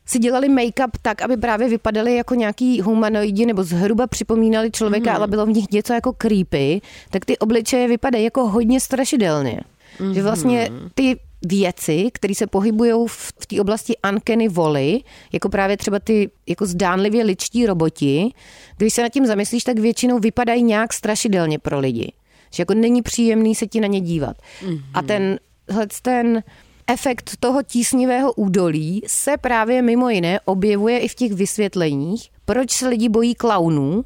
[0.06, 5.16] si dělali make-up tak, aby právě vypadali jako nějaký humanoidi nebo zhruba připomínali člověka, Mhm.
[5.18, 9.60] ale bylo v nich něco jako creepy, tak ty obličeje vypadají jako hodně strašidelně.
[10.14, 10.90] Že vlastně Mhm.
[10.96, 15.04] ty věci, které se pohybují v, v té oblasti uncanny valley,
[15.34, 18.30] jako právě třeba ty jako zdánlivě ličtí roboti,
[18.78, 22.12] když se nad tím zamyslíš, tak většinou vypadají nějak strašidelně pro lidi.
[22.54, 24.38] Že jako není příjemný se ti na ně dívat.
[24.38, 24.82] Mm-hmm.
[24.94, 26.44] A ten, hled, ten
[26.88, 32.88] efekt toho tísnivého údolí se právě mimo jiné objevuje i v těch vysvětleních, proč se
[32.88, 34.04] lidi bojí klaunů,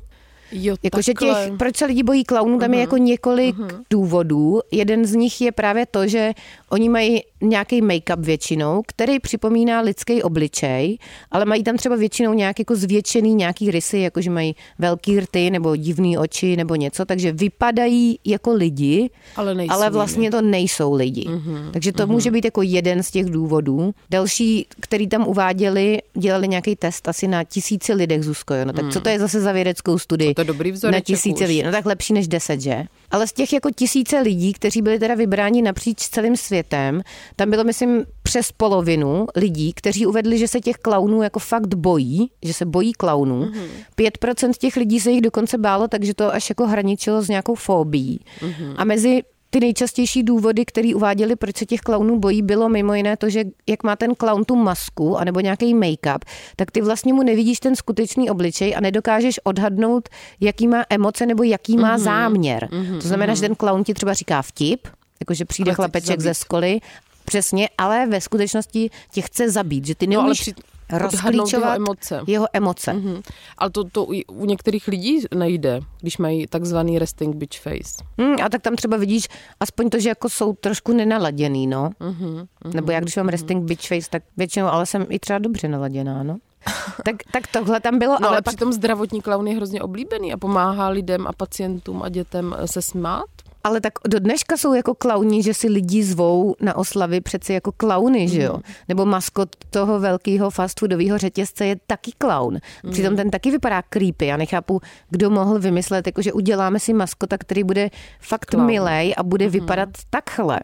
[0.52, 3.56] Jo, Jakože těch, proč se lidi bojí klaunů, tam je jako několik
[3.90, 4.60] důvodů.
[4.72, 6.32] Jeden z nich je právě to, že
[6.70, 10.98] oni mají nějaký make-up většinou, který připomíná lidský obličej,
[11.32, 15.76] ale mají tam třeba většinou nějak jako zvětšený nějaký rysy, jakože mají velký rty nebo
[15.76, 21.26] divný oči nebo něco, takže vypadají jako lidi, Ale nejsou ale vlastně to nejsou lidi.
[21.30, 21.72] Mm-hmm.
[21.72, 22.12] Takže to mm-hmm.
[22.12, 23.94] může být jako jeden z těch důvodů.
[24.10, 28.66] Další, který tam uváděli, dělali nějaký test asi na tisíci lidech, Zuzko, jo?
[28.66, 30.34] No, tak co to je zase za vědeckou studii?
[30.46, 31.48] To dobrý na vzoreček tisíce už.
[31.48, 31.64] lidí.
[31.64, 32.84] No tak lepší než deset, že?
[33.12, 37.02] Ale z těch jako tisíce lidí, kteří byli teda vybráni napříč celým světem,
[37.36, 42.32] tam bylo, myslím, přes polovinu lidí, kteří uvedli, že se těch klaunů jako fakt bojí,
[42.44, 43.40] že se bojí klaunů.
[43.40, 43.66] Mhm.
[43.96, 47.56] Pět procent těch lidí se jich dokonce bálo, takže to až jako hraničilo s nějakou
[47.56, 48.20] fóbií.
[48.42, 48.74] Mhm.
[48.78, 53.18] A mezi ty nejčastější důvody, které uváděli, proč se těch klaunů bojí, bylo mimo jiné
[53.18, 56.20] to, že jak má ten klaun tu masku anebo nějaký make-up,
[56.56, 60.10] tak ty vlastně mu nevidíš ten skutečný obličej a nedokážeš odhadnout,
[60.40, 62.00] jaký má emoce nebo jaký má Mhm.
[62.04, 62.70] záměr.
[63.02, 64.88] To znamená, že ten klaun ti třeba říká vtip,
[65.20, 66.80] jakože přijde chlapeček ze školy,
[67.26, 70.54] přesně, ale ve skutečnosti tě chce zabít, že ty No, ale neumíš při-
[70.96, 72.22] odhadnout jeho rozklíčovat emoce.
[72.28, 72.94] jeho emoce.
[72.94, 73.22] Mhm.
[73.58, 78.04] Ale to, to u- některých lidí nejde, když mají takzvaný resting bitch face.
[78.18, 79.28] Hmm, a tak tam třeba vidíš
[79.60, 81.90] aspoň to, že jako jsou trošku nenaladěný, no.
[82.00, 85.68] Mhm, Nebo jak když mám resting bitch face, tak většinou, ale jsem i třeba dobře
[85.68, 86.38] naladěná, no.
[87.06, 90.34] tak, tak tohle tam bylo, No, ale, ale pak, přitom zdravotní klaun je hrozně oblíbený
[90.34, 93.26] a pomáhá lidem a pacientům a dětem se smát.
[93.64, 97.72] Ale tak do dneška jsou jako klauni, že si lidi zvou na oslavy přeci jako
[97.72, 98.60] klauny, že jo?
[98.88, 102.58] Nebo maskot toho velkého fast foodového řetězce je taky klaun.
[102.92, 104.26] Přitom ten taky vypadá creepy.
[104.26, 109.24] Já nechápu, kdo mohl vymyslet, jako že uděláme si maskota, který bude fakt milej a
[109.24, 110.60] bude vypadat takhle.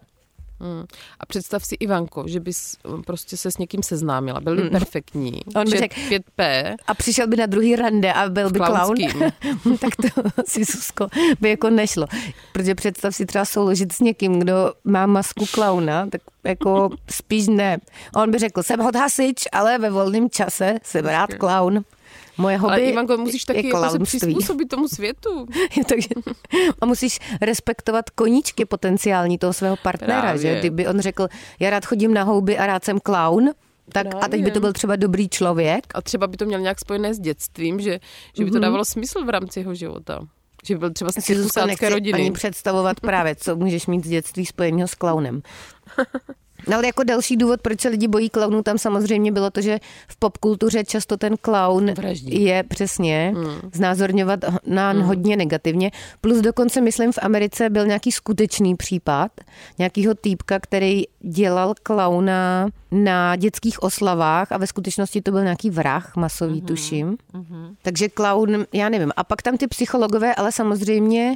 [0.59, 0.83] Hmm.
[1.19, 5.31] A představ si, Ivanko, že bys eh, prostě se s někým seznámila, byl by perfektní,
[5.31, 5.61] Hmm.
[5.61, 8.75] On by řekl- 5P, A přišel by na druhý rande a byl by klaun.
[8.75, 9.21] klaunským.
[9.79, 11.07] tak to si Susko
[11.41, 12.07] by jako nešlo.
[12.51, 17.77] Protože představ si třeba souložit s někým, kdo má masku klauna, tak jako spíš ne.
[18.15, 21.83] On by řekl, jsem hot hasič, ale ve volném čase jsem rád klaun.
[22.37, 25.45] Moje hobby Ale Ivanko, musíš taky jako se přizpůsobit tomu světu.
[25.89, 26.07] Takže,
[26.81, 30.41] a musíš respektovat koníčky potenciální toho svého partnera, Právě.
[30.41, 30.59] že?
[30.59, 31.27] Kdyby on řekl,
[31.59, 33.49] já rád chodím na houby a rád jsem klaun,
[33.93, 34.59] tak a teď by to Právě.
[34.61, 37.99] byl třeba dobrý člověk, A třeba by to měl nějak spojené s dětstvím, že,
[38.37, 40.19] že by to dávalo smysl v rámci jeho života.
[40.67, 41.15] Že by byl třeba z
[41.65, 42.19] nechci rodiny.
[42.19, 45.41] ani představovat právě, co můžeš mít z dětství spojeného s klaunem.
[46.67, 49.80] No ale jako další důvod, proč se lidi bojí klaunů, tam samozřejmě bylo to, že
[50.08, 52.43] v popkultuře často ten klaun Vraždí.
[52.43, 53.34] je přesně
[53.73, 55.91] znázorňovat na hodně negativně.
[56.21, 59.32] Plus dokonce, myslím, v Americe byl nějaký skutečný případ
[59.78, 66.15] nějakýho týpka, který dělal klauna na dětských oslavách a ve skutečnosti to byl nějaký vrah
[66.15, 67.17] masový, tuším.
[67.82, 69.12] Takže klaun, já nevím.
[69.17, 71.36] A pak tam ty psychologové, ale samozřejmě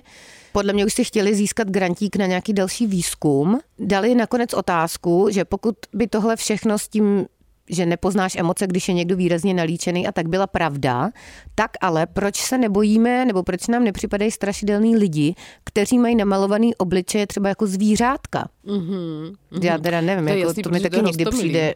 [0.52, 3.60] podle mě už si chtěli získat grantík na nějaký další výzkum.
[3.80, 7.26] Dali nakonec otázku, že pokud by tohle všechno s tím
[7.70, 11.10] že nepoznáš emoce, když je někdo výrazně nalíčený a tak byla pravda,
[11.56, 17.28] tak ale proč se nebojíme, nebo proč nám nepřipadají strašidelní lidi, kteří mají namalovaný obličeje
[17.28, 18.50] třeba jako zvířátka?
[18.64, 19.34] Mhm.
[19.62, 21.76] Já teda nevím, To jako jasný, to mi taky to někdy přijde.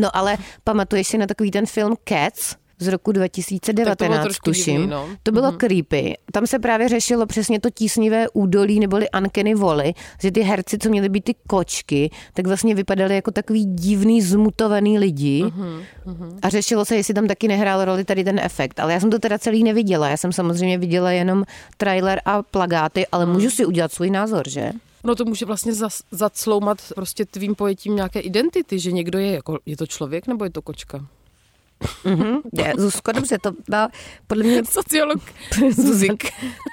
[0.00, 4.74] No ale pamatuješ si na takový ten film Cats z roku 2019, trošku tuším.
[4.74, 5.08] divný, no.
[5.22, 6.14] To bylo creepy.
[6.32, 10.88] Tam se právě řešilo přesně to tísnivé údolí neboli Ankeny voly, že ty herci, co
[10.88, 15.44] měli být ty kočky, tak vlastně vypadali jako takový divný, zmutovaný lidi.
[16.42, 18.80] A řešilo se, jestli tam taky nehrál roli tady ten efekt.
[18.80, 20.08] Ale já jsem to teda celý neviděla.
[20.08, 21.44] Já jsem samozřejmě viděla jenom
[21.76, 24.72] trailer a plagáty, ale můžu si udělat svůj názor, že?
[25.04, 29.58] No to může vlastně zas, zacloumat prostě tvým pojetím nějaké identity, že někdo je jako,
[29.66, 31.06] je to člověk nebo je to kočka?
[32.04, 32.36] Mhm.
[32.52, 33.88] Je, Zuzko, dobře, to byla
[34.26, 35.20] podle mě Sociolog
[35.70, 36.24] Zuzik.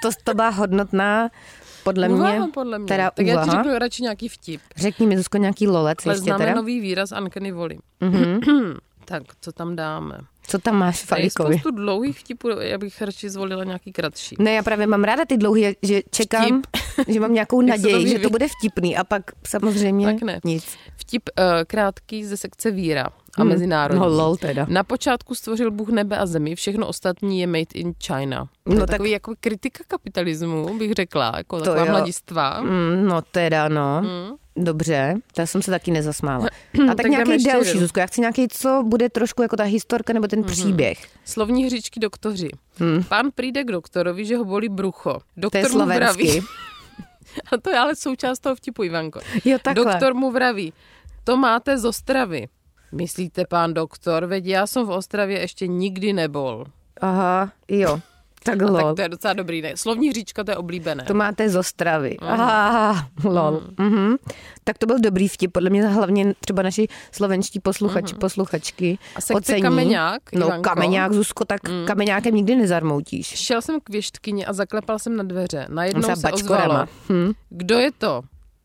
[0.02, 1.30] to, to byla hodnotná
[1.84, 2.88] podle mě, Úvaha, podle mě.
[2.88, 4.60] teda tak já ti řeknu radši nějaký vtip.
[4.76, 6.56] Řekni mi, Zuzko, nějaký lolec Ale ještě známe teda.
[6.56, 7.78] nový výraz Ankeny Voli.
[8.00, 8.40] Mhm.
[9.04, 10.18] Tak, co tam dáme?
[10.42, 11.58] Co tam máš, Je Falikovi?
[11.58, 14.36] spoustu dlouhých vtipů, já bych radši zvolila nějaký kratší.
[14.38, 16.62] Ne, já právě mám ráda ty dlouhé, že čekám,
[17.08, 20.22] že mám nějakou Jak se to naději, že to bude vtipný a pak samozřejmě Tak
[20.22, 20.40] ne.
[20.44, 20.76] nic.
[20.96, 24.00] Vtip uh, krátký ze sekce víra a mezinárodní.
[24.00, 24.66] No lol teda.
[24.68, 28.48] Na počátku stvořil Bůh nebe a zemi, všechno ostatní je made in China.
[28.66, 31.90] No tak- takový jako kritika kapitalismu, bych řekla, jako To taková jo.
[31.90, 32.60] mladistva.
[32.60, 34.02] Mm, no teda, no.
[34.56, 36.46] Dobře, to jsem se taky nezasmála.
[36.84, 37.64] A tak, Tak nějaký jeden.
[37.64, 41.06] Zuzko, já chci nějaký, co bude trošku jako ta historka nebo ten příběh.
[41.24, 42.48] Slovní hříčky doktoři.
[43.08, 45.12] Pán přijde k doktorovi, že ho bolí brucho.
[45.12, 46.24] To Doktor je mu slovensky.
[46.26, 46.40] vraví,
[47.52, 49.20] a to je ale součást toho vtipu, Ivanko.
[49.44, 49.84] Jo, takhle.
[49.84, 50.72] Doktor mu vraví,
[51.24, 52.48] to máte z Ostravy.
[52.92, 56.64] Myslíte, pán doktor, veď já jsem v Ostravě ještě nikdy nebol.
[57.00, 58.00] Aha, jo.
[58.44, 58.76] Tak A lol.
[58.82, 59.72] tak to je docela dobrý, ne?
[59.76, 61.04] Slovní hříčka, to je oblíbené.
[61.04, 62.16] To máte z Ostravy.
[62.18, 63.62] Aha, lol.
[63.78, 64.16] Mhm.
[64.64, 69.34] Tak to byl dobrý vtip, podle mě hlavně třeba naši slovenští posluchači, posluchačky A sekce
[69.34, 69.62] ocení.
[69.62, 70.62] kameňák, No Ivanko?
[70.62, 73.26] kameňák, Zuzko, tak kameňákem nikdy nezarmoutíš.
[73.26, 75.66] Šel jsem k věštkyni a zaklepal jsem na dveře.
[75.70, 76.86] Najednou se ozvalo.
[77.12, 77.32] Hm.
[77.50, 78.22] Kdo je to?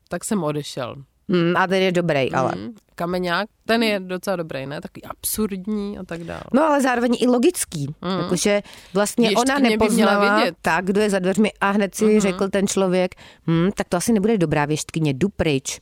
[0.08, 0.96] Tak jsem odešel.
[1.28, 2.52] Hmm, a ten je dobrý, ale.
[2.56, 2.74] Mm.
[2.94, 4.80] Kameňák, ten je docela dobrý, ne?
[4.80, 6.42] Takový absurdní a tak dále.
[6.54, 8.18] No ale zároveň i logický, mm.
[8.18, 8.62] jakože
[8.94, 10.54] vlastně Ježtky ona nepoznala vědět.
[10.62, 12.20] tak, kdo je za dveřmi a hned si mm.
[12.20, 13.14] řekl ten člověk,
[13.46, 15.80] hm, tak to asi nebude dobrá věštkyně, jdu pryč.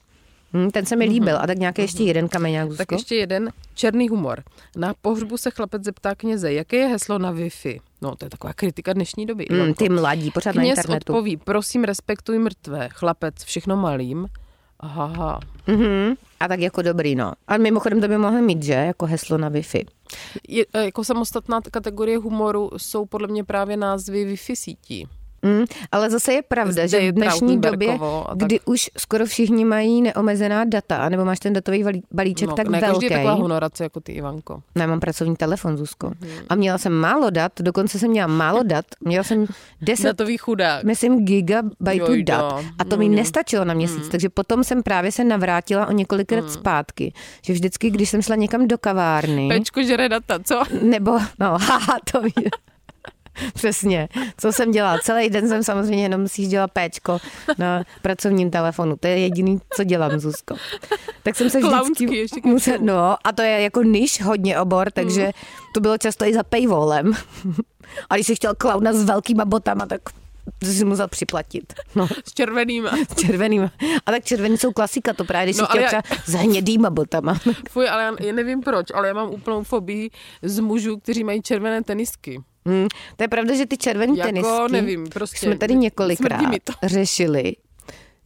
[0.53, 1.39] Hm, ten se mi líbil.
[1.39, 2.79] A tak nějaký ještě jeden kameňák, Zuzko?
[2.79, 4.43] Tak ještě jeden černý humor.
[4.77, 7.81] Na pohřbu se chlapec zeptá kněze, jaké je heslo na Wi-Fi.
[8.03, 9.45] No, to je taková kritika dnešní doby.
[9.45, 9.75] Ivanko.
[9.75, 11.13] ty mladí, pořád na Kněz internetu.
[11.13, 12.89] odpoví, prosím, respektuj mrtvé.
[12.93, 14.27] Chlapec, všechno malým.
[14.81, 15.41] Aha.
[15.67, 16.15] Mhm.
[16.41, 17.33] A tak jako dobrý, no.
[17.49, 18.73] A mimochodem to by mohli mít, že?
[18.73, 19.87] Jako heslo na Wi-Fi.
[20.49, 25.09] Je, e, jako samostatná kategorie humoru jsou podle mě právě názvy Wi-Fi sítí.
[25.47, 28.37] Mm, ale zase je pravda, Zde že je v dnešní době, tak.
[28.39, 32.93] kdy už skoro všichni mají neomezená data, nebo máš ten datový balíček tak ne každý
[32.93, 33.05] velký.
[33.05, 34.63] je taková honorace jako ty, Ivanko.
[34.75, 36.07] Ne, mám pracovní telefon, Zuzko.
[36.21, 36.31] Mhm.
[36.49, 39.47] A měla jsem málo dat, dokonce jsem měla málo dat, měla jsem
[39.83, 40.85] 10 Datový chudák.
[40.85, 42.37] myslím, gigabajtů Jojda.
[42.41, 42.65] dat.
[42.79, 43.15] A to mi Mm.
[43.15, 47.13] nestačilo na měsíc, takže potom jsem právě se navrátila o několikrát zpátky.
[47.43, 50.63] Že vždycky, když jsem šla někam do kavárny, Pečko žere data, co?
[50.83, 52.33] nebo, no, haha, to ví.
[53.55, 54.99] Přesně, co jsem dělala.
[54.99, 57.19] Celý den jsem samozřejmě jenom sjížděla péčko
[57.59, 58.97] na pracovním telefonu.
[59.01, 60.57] To je jediný, co dělám, Zuzko.
[61.23, 64.91] Tak jsem se vždycky ještě ke musela, no a to je jako niž hodně obor,
[64.91, 65.31] takže
[65.75, 67.13] to bylo často i za paywallem.
[68.11, 70.01] A když jsi chtěl klauna s velkýma botama, tak
[70.65, 71.73] si musel připlatit.
[71.95, 72.91] No, S červenýma.
[73.13, 73.71] s červenýma.
[74.07, 76.33] A tak červený jsou klasika, to právě, když jsi No, chtěl ale třeba já- s
[76.35, 77.39] hnědýma botama.
[77.71, 80.11] Fuj, ale já, já nevím proč, ale já mám úplnou fobii
[80.43, 82.43] z mužů, kteří mají červené tenisky.
[82.67, 86.61] Hmm, to je pravda, že ty červený Jako tenisky, nevím, prostě jsme tady několikrát mi
[86.61, 86.73] to.
[86.83, 87.53] řešili,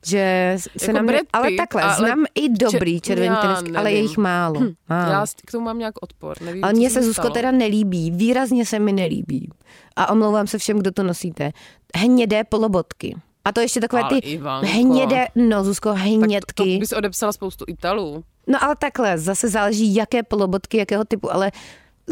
[0.07, 1.07] že se Jako nám...
[1.07, 4.09] Brad ale takhle, ale znám i dobrý če- červený já tenisky, ale je nevím.
[4.09, 4.61] jich málo.
[4.88, 5.12] málo.
[5.12, 6.42] Já k tomu mám nějak odpor.
[6.42, 7.35] Nevím, Ale mně se Zuzko, stalo.
[7.35, 8.11] teda nelíbí.
[8.11, 9.50] Výrazně se mi nelíbí.
[9.96, 11.50] A omlouvám se všem, kdo to nosíte.
[11.96, 13.16] Hnědé polobotky.
[13.44, 14.66] A to ještě takové Ale ty Ivanko.
[14.66, 16.74] hnědé, no Zuzko, tak to, hnědky.
[16.74, 18.24] to bys odepsala spoustu Italů.
[18.46, 21.53] No ale takhle, zase záleží, jaké polobotky, jakého typu, ale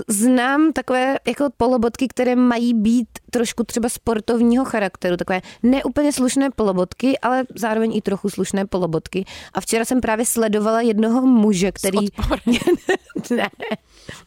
[0.09, 7.19] znám takové jako polobotky, které mají být trošku třeba sportovního charakteru, takové neúplně slušné polobotky,
[7.19, 9.25] ale zároveň i trochu slušné polobotky.
[9.55, 11.99] A včera jsem právě sledovala jednoho muže, který...
[13.31, 13.49] ne,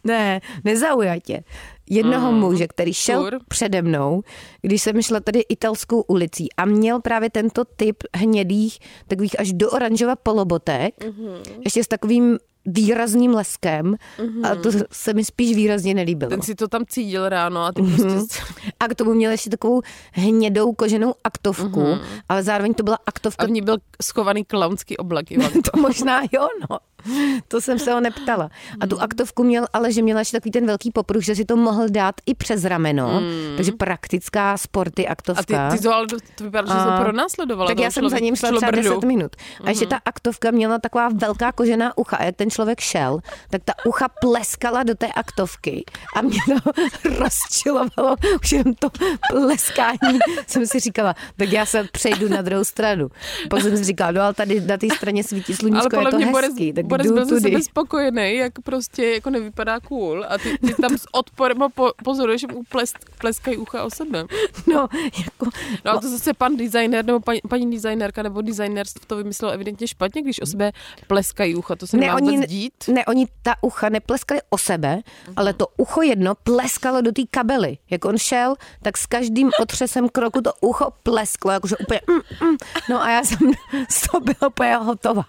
[0.04, 1.44] ne, nezaujatě.
[1.90, 3.40] Jednoho mm, muže, který šel Tur.
[3.48, 4.22] přede mnou,
[4.62, 9.72] když jsem šla tady italskou ulicí a měl právě tento typ hnědých, takových až do
[9.72, 11.42] oranžova polobotek, mm-hmm.
[11.64, 14.52] ještě s takovým výrazným leskem mm-hmm.
[14.52, 16.30] a to se mi spíš výrazně nelíbilo.
[16.30, 17.96] Ten si to tam cídil ráno a ty Mhm.
[17.98, 18.40] prostě...
[18.80, 22.02] A k tomu měl ještě takovou hnědou koženou aktovku, mm-hmm.
[22.30, 25.26] ale zároveň to byla aktovka A v ní byl schovaný klaunský oblak,
[25.72, 26.78] to možná jo, no.
[27.48, 28.50] To jsem se ho neptala.
[28.80, 31.56] A tu aktovku měl, ale že měla ještě takový ten velký popruh, že si to
[31.56, 33.22] mohl dát i přes rameno.
[33.22, 33.56] Mm.
[33.56, 35.70] Takže praktická sporty A aktovka.
[35.72, 37.68] ty, ty to ale to vypadá, že A- se pronásledovala.
[37.68, 38.90] tak já jsem za ním šla třeba šlobrdu.
[38.96, 39.32] 10 minut.
[39.64, 42.18] A ještě ta aktovka měla taková velká kožená ucha.
[42.18, 45.84] A jak ten člověk šel, tak ta ucha pleskala do té aktovky.
[46.16, 46.72] A mě to
[47.20, 48.16] rozčilovalo.
[48.44, 48.90] Už jenom to
[49.32, 50.20] pleskání.
[50.48, 53.10] Jsem si říkala, tak já se přejdu na druhou stranu.
[53.50, 56.12] Pak jsem si říkala, no ale tady na té straně svítí Ale sluníčko, je podle
[56.12, 56.32] to hezký.
[56.32, 60.26] Boris, tak Boris byl ze sebe spokojený, jak prostě jako nevypadá cool.
[60.30, 64.26] A ty, ty tam s odporem po, pozoruješ, že mu ples, pleskají ucha o sebe.
[64.68, 65.46] No, jako,
[65.86, 69.88] No a to zase pan designer nebo paní, paní designérka nebo designer to vymyslel evidentně
[69.88, 70.72] špatně, když o sebe
[71.08, 71.76] pleskají ucha.
[71.76, 72.74] To se ne, nemá oni, vůbec dít.
[72.88, 75.02] ne, oni ta ucha nepleskali o sebe,
[75.36, 77.78] ale to ucho jedno pleskalo do té kabely.
[77.90, 82.58] Jak on šel, tak s každým otřesem kroku to ucho plesklo, jakože úplně mm, mm.
[82.90, 83.38] No a já jsem
[83.90, 85.26] z toho byla úplně hotová.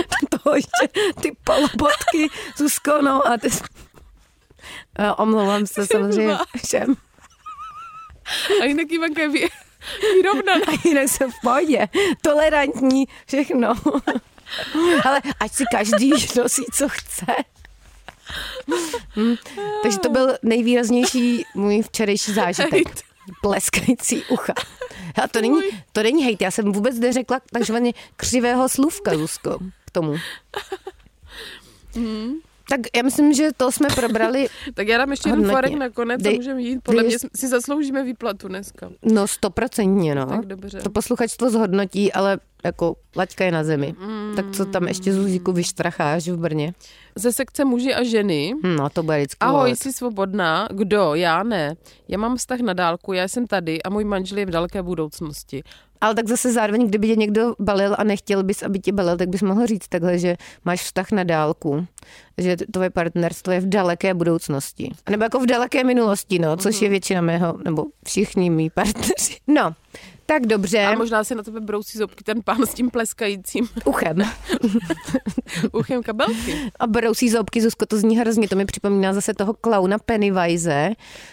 [0.42, 0.88] Toho ještě
[1.20, 3.48] ty polobotky, Zuzko, no a ty...
[5.16, 6.94] Omlouvám se samozřejmě všem.
[8.62, 9.48] A jinak Ivanka je vy,
[10.14, 10.66] vyrovnaná.
[10.68, 11.88] A jinak jsem v pohodě.
[12.22, 13.74] Tolerantní, všechno.
[15.04, 17.26] Ale ať si každý nosí, co chce.
[19.16, 19.34] Hm.
[19.82, 23.04] Takže to byl nejvýraznější můj včerejší zážitek.
[23.42, 24.52] Pleskající ucha.
[25.24, 25.60] A to není,
[25.92, 30.16] to není hejt, já jsem vůbec neřekla takzvaně křivého slůvka, Zuzko, k tomu.
[32.68, 36.24] Tak já myslím, že to jsme probrali, Tak já dám ještě jeden forek nakonec a
[36.24, 36.80] Dej- můžeme jít.
[36.82, 38.90] Podle dej- mě si zasloužíme výplatu dneska.
[39.02, 40.26] no stoprocentně, no.
[40.26, 40.80] Tak dobře.
[40.80, 43.94] To posluchačstvo zhodnotí, ale jako laťka je na zemi.
[43.98, 44.32] Mm.
[44.36, 46.72] Tak co tam ještě Zuzíku vyštracháš v Brně?
[47.16, 48.54] Ze sekce muži a ženy.
[48.62, 49.78] No, to bude vždycky Ahoj, volet.
[49.78, 50.68] jsi svobodná?
[50.72, 51.14] Kdo?
[51.14, 51.74] Já ne.
[52.08, 55.62] Já mám vztah na dálku, já jsem tady a můj manžel je v daleké budoucnosti.
[56.00, 59.28] Ale tak zase zároveň, kdyby tě někdo balil a nechtěl bys, aby tě balil, tak
[59.28, 61.86] bys mohl říct takhle, že máš vztah na dálku,
[62.38, 64.90] že tvoje partnerstvo je v daleké budoucnosti.
[65.10, 69.36] Nebo jako v daleké minulosti, no, což je většina mého, nebo všichni mý partneři.
[69.46, 69.72] No,
[70.26, 74.16] Tak dobře, A možná si na tebe brousí zobky ten pán s tím pleskajícím uchem.
[75.72, 76.72] uchem kabelky.
[76.80, 80.90] A brousí zobky, Zuzko, to zní hrozně, to mi připomíná zase toho klauna Pennywise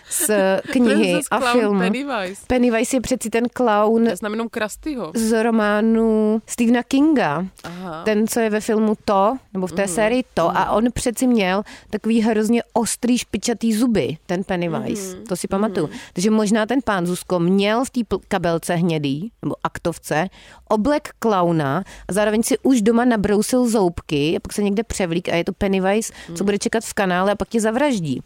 [0.10, 0.30] z
[0.72, 1.80] knihy a filmu.
[1.80, 2.42] Pennywise.
[2.48, 5.12] Pennywise je přeci ten klaun Já znám jenom Krastyho.
[5.16, 7.46] z románu Stephena Kinga.
[7.64, 8.04] Aha.
[8.04, 9.92] Ten, co je ve filmu To, nebo v té Mhm.
[9.94, 10.58] sérii To.
[10.58, 15.16] A on přeci měl takový hrozně ostrý špičatý zuby, ten Pennywise.
[15.16, 15.26] Mhm.
[15.26, 15.90] To si pamatuju.
[16.14, 20.28] Takže možná ten pán Zuzko měl v té pl- kabelce hnědý, nebo aktovce,
[20.70, 25.36] oblek klauna a zároveň si už doma nabrousil zoubky a pak se někde převlík a
[25.36, 26.38] je to Pennywise, Mhm.
[26.38, 28.22] co bude čekat v kanále a pak tě zavraždí.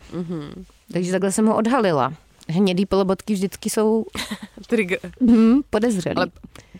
[0.93, 2.13] Takže takhle jsem ho odhalila.
[2.49, 4.05] Hnědý polobotky vždycky jsou
[4.67, 4.99] Trigger.
[5.21, 6.15] hm, podezřelý.
[6.15, 6.27] Ale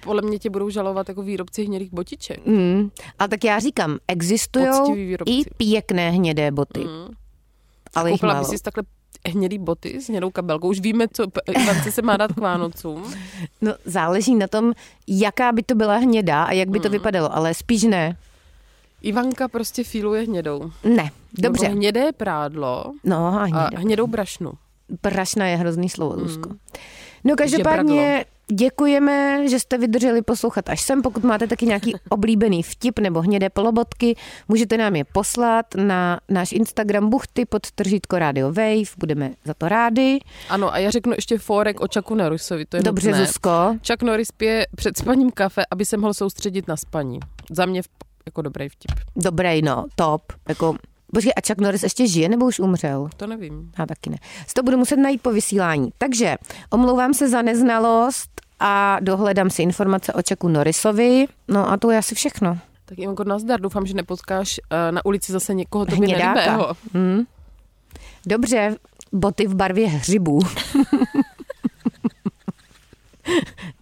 [0.04, 2.46] podle mě tě budou žalovat jako výrobci hnědých botiček.
[2.46, 2.90] Mm.
[3.20, 6.80] A tak já říkám, existují i pěkné hnědé boty.
[6.80, 7.14] Mm.
[7.96, 8.46] Ale jich Koupila málo.
[8.50, 8.84] bys si takhle
[9.30, 10.68] hnědý boty s hnědou kabelkou.
[10.70, 13.14] Už víme, co Ivance se má dát k Vánocům.
[13.62, 14.74] No, záleží na tom,
[15.08, 16.92] jaká by to byla hnědá a jak by to Mm.
[16.92, 18.18] vypadalo, ale spíš ne.
[19.02, 20.72] Ivanka prostě filuje hnědou.
[20.84, 21.64] Ne, dobře.
[21.66, 23.70] Nebo hnědé prádlo No a a hnědá.
[23.80, 24.52] hnědou brašnu.
[25.02, 26.50] Prašna je hrozný slovo, Zuzko.
[27.24, 31.02] No každopádně děkujeme, že jste vydrželi poslouchat až sem.
[31.02, 34.16] Pokud máte taky nějaký oblíbený vtip nebo hnědé polobotky,
[34.48, 38.94] můžete nám je poslat na náš Instagram buchty pod tržítko Radio Wave.
[38.98, 40.20] Budeme za to rádi.
[40.50, 43.26] Ano, a já řeknu ještě fórek o Chucku Norrisovi, to je Dobře, nutné.
[43.26, 43.76] Zuzko.
[43.88, 47.20] Chuck Norris pije před spaním kafe, aby se mohl soustředit na spaní.
[47.52, 47.82] Za mě
[48.26, 48.92] jako dobrý vtip.
[49.16, 50.22] Dobrý, no, top.
[50.50, 50.76] Jako,
[51.14, 53.10] počkej, a Chuck Norris ještě žije nebo už umřel?
[53.18, 53.72] To nevím.
[53.80, 54.18] Já taky ne.
[54.48, 55.90] Z to budu muset najít po vysílání.
[55.98, 56.36] Takže
[56.70, 61.26] omlouvám se za neznalost a dohledám si informace o Chucku Norrisovi.
[61.48, 62.58] No a to je asi všechno.
[62.86, 63.62] Tak Ivanko, nazdar.
[63.62, 66.34] Doufám, že nepotkáš eh, na ulici zase někoho tobě Hnědáka.
[66.34, 66.74] nelibého.
[66.94, 67.24] Hm.
[68.26, 68.76] Dobře,
[69.12, 70.40] boty v barvě hřibů.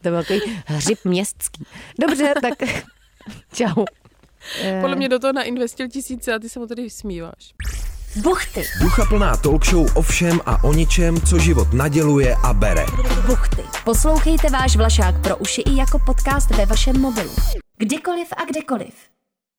[0.02, 1.64] to byl takový hřib městský.
[2.00, 2.54] Dobře, tak
[3.54, 3.86] čau.
[4.62, 7.54] Eh, Podle mě do toho nainvestil tisíce a ty se mu tady smíváš.
[8.16, 12.86] Buchty, Ducha plná talk show o všem a o ničem, co život naděluje a bere.
[13.28, 13.62] buchty.
[13.86, 17.36] Poslouchejte váš Vlašák pro uši i jako podcast ve vašem mobilu.
[17.78, 18.94] Kdykoliv a kdekoliv.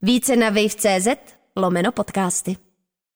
[0.03, 1.09] Více na wave.cz
[1.57, 2.57] lomeno podcasty.